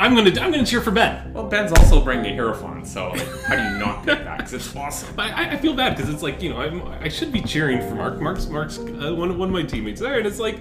[0.00, 1.30] I'm gonna I'm gonna cheer for Ben.
[1.34, 3.10] Well, Ben's also bringing a Hierophant, so
[3.46, 4.38] how do you not pick that?
[4.38, 5.14] Because it's awesome.
[5.14, 7.80] But I, I feel bad because it's like you know I'm, I should be cheering
[7.86, 8.18] for Mark.
[8.18, 10.58] Mark's Mark's uh, one one of my teammates there, and it's like,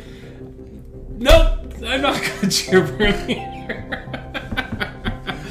[1.09, 3.95] nope, I'm not gonna cheer for him.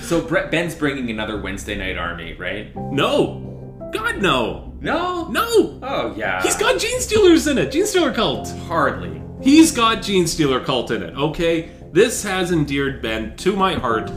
[0.02, 2.74] So Brett Ben's bringing another Wednesday night army, right?
[2.76, 5.80] no, God no, No, no.
[5.82, 7.72] Oh yeah, He's got Genestealers in it.
[7.72, 8.50] Genestealer cult.
[8.66, 9.22] hardly.
[9.42, 11.14] He's got Genestealer cult in it.
[11.14, 14.10] Okay, this has endeared Ben to my heart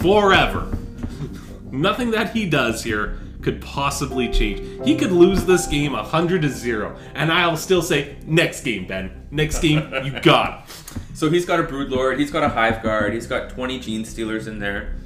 [0.00, 0.76] forever.
[1.70, 4.60] Nothing that he does here could possibly change.
[4.86, 9.26] He could lose this game 100 to 0, and I'll still say, next game, Ben.
[9.30, 10.74] Next game, you got it.
[11.14, 14.58] So he's got a Broodlord, he's got a Hive Guard, he's got 20 Genestealers in
[14.58, 14.96] there,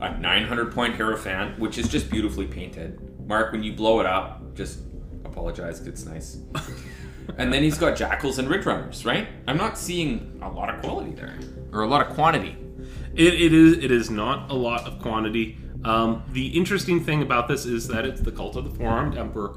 [0.00, 2.98] a 900 point Hierophant, which is just beautifully painted.
[3.26, 4.80] Mark, when you blow it up, just
[5.24, 6.38] apologize, it's nice.
[7.38, 9.28] and then he's got Jackals and Ridge Runners, right?
[9.46, 11.38] I'm not seeing a lot of quality there,
[11.72, 12.56] or a lot of quantity.
[13.14, 15.58] It, it is it is not a lot of quantity.
[15.84, 19.16] Um, the interesting thing about this is that it's the cult of the four armed
[19.16, 19.56] emperor.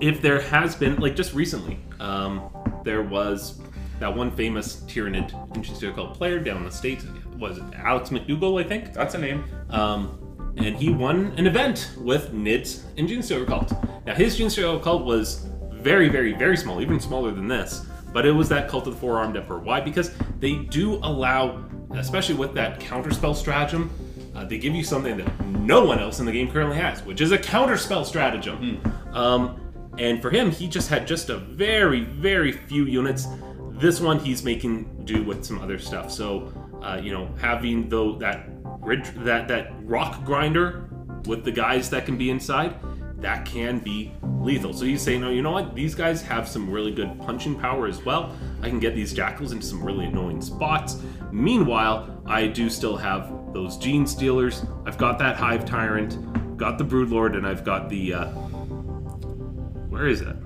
[0.00, 2.50] If there has been like just recently, um,
[2.82, 3.60] there was
[4.00, 7.04] that one famous Tyranid interesting cult player down in the states.
[7.38, 8.60] Was it Alex McDougall?
[8.62, 8.92] I think.
[8.92, 9.44] That's a name.
[9.70, 10.20] Um,
[10.56, 13.72] and he won an event with Nids and Stealer Cult.
[14.06, 15.46] Now his Stealer Cult was
[15.84, 17.86] very, very, very small, even smaller than this.
[18.12, 19.58] But it was that Cult of the Four Armed Emperor.
[19.58, 19.80] Why?
[19.80, 21.62] Because they do allow,
[21.92, 23.90] especially with that counterspell stratagem,
[24.34, 27.20] uh, they give you something that no one else in the game currently has, which
[27.20, 28.80] is a counterspell stratagem.
[29.12, 29.60] Um,
[29.98, 33.26] and for him, he just had just a very, very few units.
[33.72, 36.10] This one, he's making do with some other stuff.
[36.10, 38.48] So, uh, you know, having though that
[39.24, 40.88] that that rock grinder
[41.26, 42.74] with the guys that can be inside,
[43.18, 44.12] that can be
[44.44, 44.72] lethal.
[44.72, 45.74] So you say, no, you know what?
[45.74, 48.36] These guys have some really good punching power as well.
[48.62, 51.00] I can get these jackals into some really annoying spots.
[51.32, 54.68] Meanwhile, I do still have those genestealers.
[54.86, 58.14] I've got that hive tyrant, got the broodlord, and I've got the.
[58.14, 58.26] Uh,
[59.88, 60.36] where is it?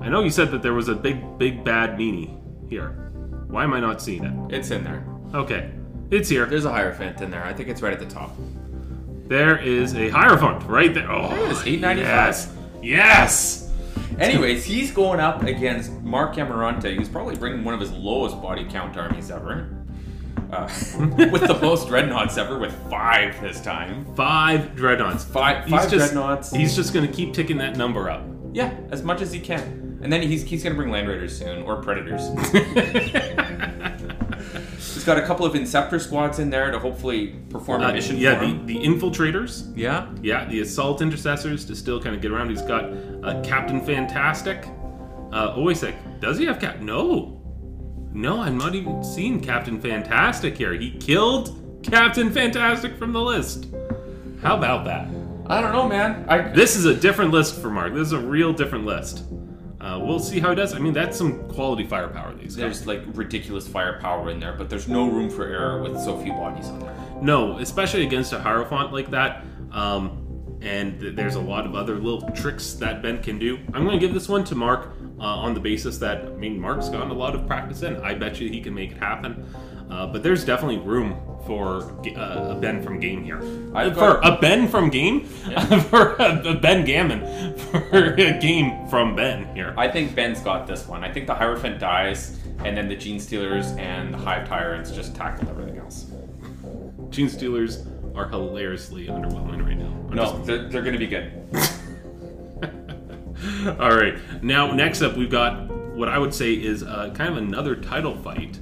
[0.00, 2.90] I know you said that there was a big, big bad meanie here.
[3.48, 4.54] Why am I not seeing it?
[4.54, 5.04] It's in there.
[5.34, 5.70] Okay,
[6.10, 6.46] it's here.
[6.46, 7.44] There's a Hierophant in there.
[7.44, 8.34] I think it's right at the top.
[9.28, 11.10] There is a Hierophant right there.
[11.10, 11.98] Oh, There it is, 895.
[12.06, 12.54] Yes.
[12.82, 13.64] Yes.
[14.18, 18.64] Anyways, he's going up against Mark Amarante, who's probably bringing one of his lowest body
[18.68, 19.68] count armies ever.
[20.50, 20.62] uh,
[21.30, 24.06] with the most dreadnoughts ever, with five this time.
[24.16, 25.24] Five dreadnoughts.
[25.24, 26.50] Five, He's five just, dreadnoughts.
[26.50, 28.24] He's just going to keep ticking that number up.
[28.52, 30.00] Yeah, as much as he can.
[30.02, 32.22] And then he's, he's going to bring Land Raiders soon, or Predators.
[35.08, 38.38] got a couple of Inceptor squads in there to hopefully perform a Uh, mission yeah,
[38.38, 39.72] the, the infiltrators.
[39.74, 40.06] Yeah.
[40.22, 42.50] Yeah, the assault intercessors to still kind of get around.
[42.50, 42.84] He's got
[43.24, 44.68] uh, Captain Fantastic.
[45.32, 46.20] Uh, oh, wait a sec.
[46.20, 46.80] Does he have Cap?
[46.80, 47.34] No.
[48.12, 50.72] No, I'm not even seeing Captain Fantastic here.
[50.74, 53.66] He killed Captain Fantastic from the list.
[54.42, 55.08] How about that?
[55.46, 56.26] I don't know, man.
[56.28, 57.94] I This is a different list for Mark.
[57.94, 59.24] This is a real different list.
[59.88, 60.74] Uh, we'll see how he does.
[60.74, 62.56] I mean, that's some quality firepower these guys.
[62.56, 66.32] There's like ridiculous firepower in there, but there's no room for error with so few
[66.32, 66.94] bodies on there.
[67.22, 69.44] No, especially against a Hierophant like that.
[69.72, 73.58] Um, and th- there's a lot of other little tricks that Ben can do.
[73.72, 76.60] I'm going to give this one to Mark uh, on the basis that, I mean,
[76.60, 77.96] Mark's gotten a lot of practice in.
[78.02, 79.46] I bet you he can make it happen.
[79.90, 81.16] Uh, but there's definitely room
[81.46, 81.82] for
[82.16, 83.38] uh, a Ben from game here.
[83.74, 85.24] I've for got- a Ben from game?
[85.90, 87.56] for a, a Ben Gammon.
[87.58, 89.74] For a game from Ben here.
[89.78, 91.02] I think Ben's got this one.
[91.04, 95.48] I think the Hierophant dies, and then the Genestealers and the Hive Tyrants just tackle
[95.48, 96.06] everything else.
[97.08, 99.86] Genestealers are hilariously underwhelming right now.
[100.10, 101.32] I'm No, just- they're, they're going to be good.
[103.80, 104.18] All right.
[104.42, 108.16] Now, next up, we've got what I would say is uh, kind of another title
[108.16, 108.58] fight.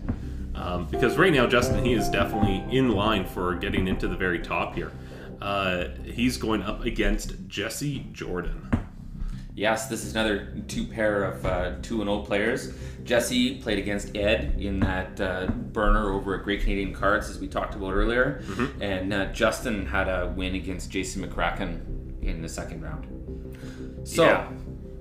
[0.56, 4.38] Um, because right now, Justin, he is definitely in line for getting into the very
[4.40, 4.90] top here.
[5.40, 8.62] Uh, he's going up against Jesse Jordan.
[9.54, 12.74] Yes, this is another two pair of uh, two and old players.
[13.04, 17.48] Jesse played against Ed in that uh, burner over at Great Canadian Cards, as we
[17.48, 18.42] talked about earlier,
[18.80, 23.06] and uh, Justin had a win against Jason McCracken in the second round.
[24.04, 24.48] So, Yeah.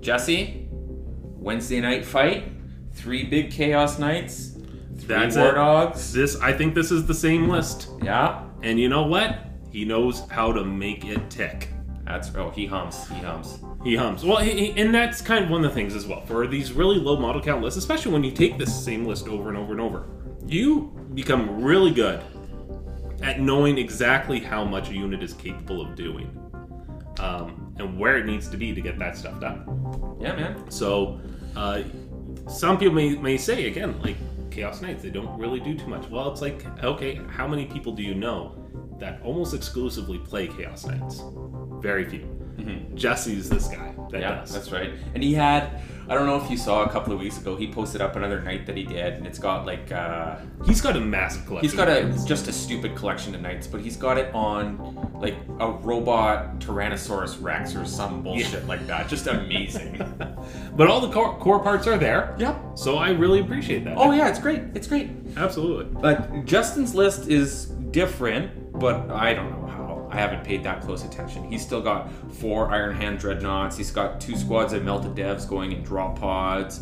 [0.00, 2.44] Jesse, Wednesday night fight,
[2.92, 4.55] three big Chaos Knights,
[4.98, 5.54] three That's War it.
[5.54, 6.12] Dogs.
[6.12, 7.90] This, I think, this is the same list.
[8.02, 9.38] Yeah, And you know what?
[9.70, 11.68] He knows how to make it tick.
[12.04, 13.58] that's oh he hums, he hums.
[13.84, 14.24] He hums.
[14.24, 16.24] Well, he, he- and that's kind of one of the things as well.
[16.26, 19.48] For these really low model count lists, especially when you take this same list over
[19.48, 20.06] and over and over,
[20.46, 22.20] you become really good
[23.22, 26.28] at knowing exactly how much a unit is capable of doing
[27.18, 30.16] um, and where it needs to be to get that stuff done.
[30.20, 30.70] Yeah, man.
[30.70, 31.20] So,
[31.56, 31.82] uh,
[32.48, 34.16] some people may, may say, again, like
[34.56, 36.08] Chaos Knights, they don't really do too much.
[36.08, 38.56] Well, it's like, okay, how many people do you know
[38.98, 41.22] that almost exclusively play Chaos Knights?
[41.80, 42.20] Very few.
[42.56, 42.96] Mm-hmm.
[42.96, 44.54] Jesse's this guy that Yeah, does.
[44.54, 44.92] that's right.
[45.14, 47.66] And he had, I don't know if you saw a couple of weeks ago, he
[47.72, 51.00] posted up another knight that he did, and it's got like, uh, He's got a
[51.00, 51.68] massive collection.
[51.68, 55.34] he's got a just a stupid collection of knights, but he's got it on like
[55.60, 59.08] a robot Tyrannosaurus Rex or some bullshit like that.
[59.08, 59.96] Just amazing.
[60.76, 62.36] but all the core, core parts are there.
[62.38, 62.56] yep.
[62.76, 63.94] So I really appreciate that.
[63.96, 64.62] Oh yeah, it's great.
[64.74, 65.10] It's great.
[65.36, 65.86] absolutely.
[66.00, 69.65] But Justin's list is different, but I don't know.
[70.16, 71.44] I haven't paid that close attention.
[71.50, 73.76] He's still got four Iron Hand Dreadnoughts.
[73.76, 76.80] He's got two squads of Melta Devs going in drop pods.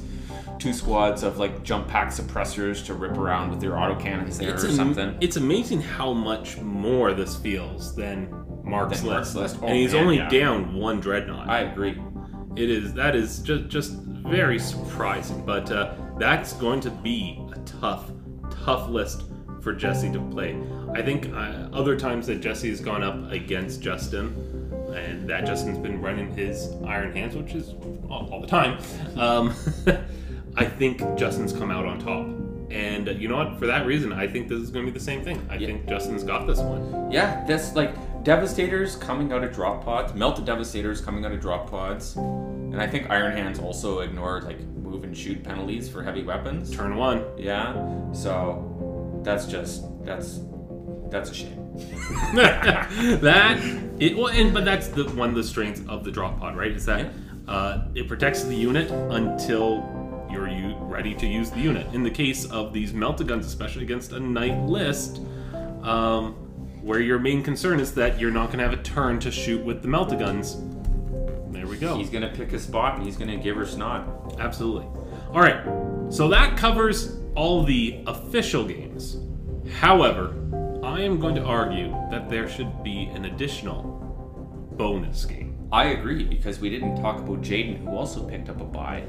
[0.61, 4.63] Two squads of like jump pack suppressors to rip around with their autocannons there It's
[4.63, 5.19] or am- something.
[5.21, 8.31] It's amazing how much more this feels than
[8.63, 9.55] Mark's Than Mark's list.
[9.55, 9.57] list.
[9.63, 10.29] Oh, and he's man, only yeah.
[10.29, 11.49] down one dreadnought.
[11.49, 12.01] I agree.
[12.55, 17.59] It is that is just just very surprising, but uh, that's going to be a
[17.67, 18.13] tough,
[18.65, 19.25] tough list
[19.61, 20.53] for Jesse to play.
[20.95, 25.79] I think uh, other times that Jesse has gone up against Justin, and that Justin's
[25.79, 27.71] been running his Iron Hands, which is
[28.09, 28.79] all, all the time.
[29.17, 29.53] Um,
[30.57, 32.27] I think Justin's come out on top.
[32.71, 33.59] And you know what?
[33.59, 35.45] For that reason, I think this is going to be the same thing.
[35.51, 35.67] I Yeah.
[35.69, 37.11] think Justin's got this one.
[37.11, 41.71] Yeah, that's like Devastators coming out of drop pods, Melta Devastators coming out of drop
[41.71, 46.23] pods, and I think Iron Hands also ignore like move and shoot penalties for heavy
[46.23, 46.71] weapons.
[46.75, 47.23] Turn one.
[47.37, 47.75] Yeah,
[48.13, 50.41] so that's just that's
[51.15, 51.57] that's a shame.
[52.35, 53.59] that
[54.01, 56.73] it well, and but that's the one of the strengths of the drop pod, right?
[56.73, 57.13] Is that
[57.47, 61.87] uh, it protects the unit until you're u- ready to use the unit.
[61.95, 65.21] In the case of these melta guns, especially against a knight list,
[65.83, 66.33] um,
[66.83, 69.65] where your main concern is that you're not going to have a turn to shoot
[69.65, 70.57] with the melta guns.
[71.53, 71.97] There we go.
[71.97, 74.37] He's gonna pick a spot and he's gonna give her snot.
[74.41, 74.87] Absolutely.
[75.31, 75.65] All right.
[76.13, 79.19] So that covers all the official games.
[79.79, 80.35] However,
[80.85, 83.83] I am going to argue that there should be an additional
[84.73, 85.57] bonus game.
[85.73, 89.03] I agree because we didn't talk about Jaden, who also picked up a buy,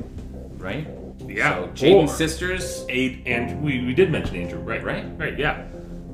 [0.58, 0.88] right?
[1.28, 2.86] Yeah, So Jaden's or- sisters.
[2.90, 4.84] Aid and we, we did mention Andrew, right?
[4.84, 5.06] Right.
[5.18, 5.38] Right.
[5.38, 5.66] Yeah.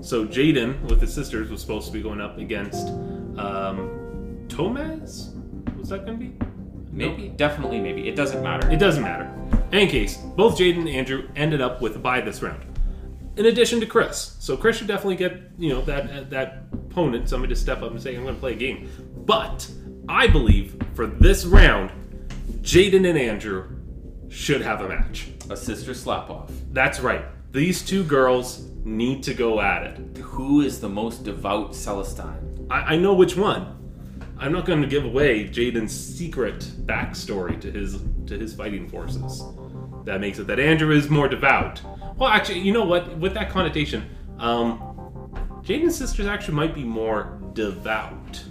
[0.01, 2.88] So Jaden with his sisters was supposed to be going up against
[3.38, 5.34] um, Tomaz.
[5.78, 6.34] Was that going to be?
[6.91, 8.07] Maybe, definitely, maybe.
[8.09, 8.70] It doesn't matter.
[8.70, 9.26] It doesn't matter.
[9.72, 12.62] In any case, both Jaden and Andrew ended up with a buy this round.
[13.38, 14.36] In addition to Chris.
[14.40, 18.02] So Chris should definitely get you know that that opponent, somebody to step up and
[18.02, 18.90] say, "I'm going to play a game."
[19.26, 19.70] But
[20.10, 21.92] I believe for this round,
[22.62, 23.70] Jaden and Andrew
[24.30, 25.30] should have a match.
[25.50, 26.52] A sister slap off.
[26.72, 27.26] That's right.
[27.52, 30.18] These two girls need to go at it.
[30.18, 32.68] Who is the most devout Celestine?
[32.70, 33.78] I, I know which one.
[34.38, 39.44] I'm not going to give away Jaden's secret backstory to his to his fighting forces.
[40.06, 41.82] That makes it that Andrew is more devout.
[42.22, 43.18] Well, actually, you know what?
[43.18, 44.08] With that connotation,
[44.38, 44.78] um,
[45.64, 48.44] Jaden's sisters actually might be more devout.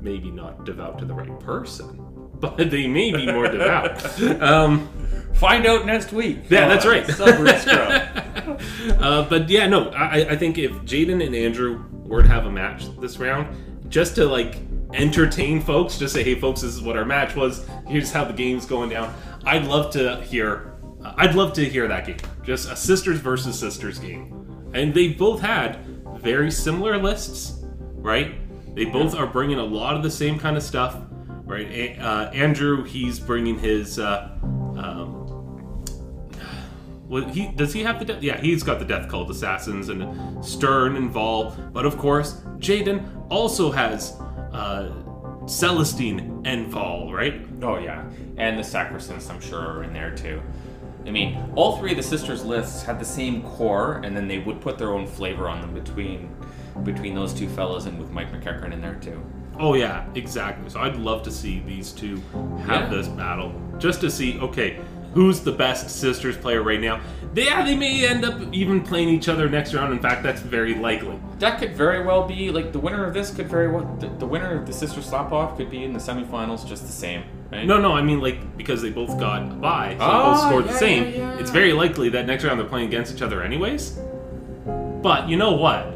[0.00, 1.98] Maybe not devout to the right person,
[2.34, 4.00] but they may be more devout.
[4.40, 4.88] Um,
[5.34, 6.48] Find out next week.
[6.48, 7.04] yeah, that's right.
[9.00, 12.50] Uh, but yeah, no, I, I think if Jaden and Andrew were to have a
[12.50, 14.58] match this round, just to like
[14.92, 17.66] entertain folks, just say, hey, folks, this is what our match was.
[17.88, 19.12] Here's how the game's going down.
[19.44, 20.73] I'd love to hear.
[21.04, 22.16] I'd love to hear that game.
[22.42, 25.78] Just a sisters versus sisters game, and they both had
[26.18, 28.34] very similar lists, right?
[28.74, 30.96] They both are bringing a lot of the same kind of stuff,
[31.44, 31.68] right?
[31.70, 33.98] A- uh, Andrew, he's bringing his.
[33.98, 35.20] Uh, um,
[37.06, 38.22] well, he does he have the death?
[38.22, 43.26] Yeah, he's got the death cult assassins and Stern and Vahl, but of course, Jaden
[43.30, 44.12] also has
[44.52, 44.90] uh,
[45.46, 47.46] Celestine and Vahl, right?
[47.62, 48.04] Oh yeah,
[48.38, 50.40] and the Sacresants I'm sure are in there too.
[51.06, 54.38] I mean, all three of the sisters' lists had the same core, and then they
[54.38, 56.34] would put their own flavor on them between
[56.82, 59.22] between those two fellas and with Mike McEachran in there too.
[59.60, 60.68] Oh yeah, exactly.
[60.68, 62.16] So I'd love to see these two
[62.66, 62.96] have Yeah.
[62.96, 64.80] this battle, just to see, okay,
[65.12, 67.00] who's the best sisters player right now?
[67.32, 69.92] They, yeah, they may end up even playing each other next round.
[69.92, 71.16] In fact, that's very likely.
[71.38, 74.26] That could very well be like the winner of this could very well the, the
[74.26, 77.22] winner of the sister slap off could be in the semifinals just the same,
[77.54, 77.66] right?
[77.66, 80.66] No, no, I mean like because they both got a bye, so Oh, both scored
[80.66, 81.02] yeah, the same.
[81.04, 81.38] yeah, yeah.
[81.38, 83.98] It's very likely that next round they're playing against each other anyways.
[85.02, 85.90] But you know what?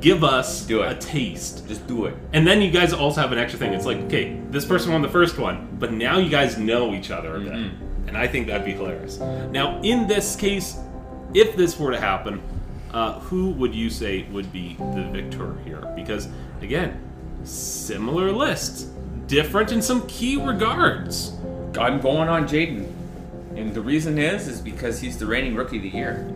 [0.00, 0.90] Give us Do it.
[0.92, 1.68] a taste.
[1.68, 2.16] Just do it.
[2.32, 3.72] And then you guys also have an extra thing.
[3.72, 7.12] It's like, okay, this person won the first one, but now you guys know each
[7.12, 7.52] other a bit.
[7.52, 8.08] Mm-hmm.
[8.08, 9.18] And I think that'd be hilarious.
[9.20, 10.76] Now, in this case,
[11.34, 12.42] if this were to happen,
[12.92, 15.80] uh, who would you say would be the victor here?
[15.94, 16.26] Because,
[16.60, 17.00] again,
[17.44, 18.90] similar lists,
[19.26, 21.32] different in some key regards.
[21.78, 22.90] I'm going on Jaden.
[23.56, 26.26] And the reason is is because he's the reigning rookie of the year.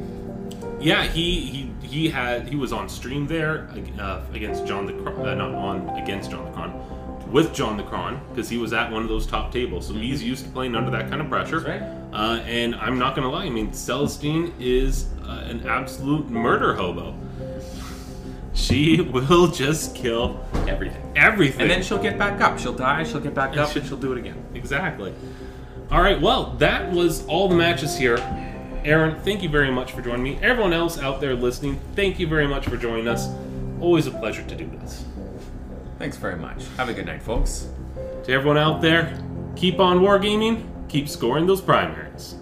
[0.81, 3.69] Yeah, he he he had he was on stream there
[3.99, 7.83] uh, against John the Cron, uh, not on against John the Cron, with John the
[7.85, 10.75] Cron because he was at one of those top tables, so he's used to playing
[10.75, 11.61] under that kind of pressure.
[11.61, 11.81] Right.
[12.13, 17.15] Uh, and I'm not gonna lie, I mean Celestine is uh, an absolute murder hobo.
[18.57, 21.13] She will just kill Everything.
[21.15, 21.61] everything.
[21.63, 22.59] And then she'll get back up.
[22.59, 24.43] She'll die, she'll get back And up, she- and she'll do it again.
[24.55, 25.15] Exactly.
[25.91, 28.17] All right, well, that was all the matches here.
[28.85, 30.39] Aaron, thank you very much for joining me.
[30.43, 33.29] Everyone else out there listening, thank you very much for joining us.
[33.81, 35.05] Always a pleasure to do this.
[35.99, 36.65] Thanks very much.
[36.77, 37.69] Have a good night, folks.
[38.25, 39.17] To everyone out there,
[39.55, 42.35] keep on wargaming, keep scoring those primaries.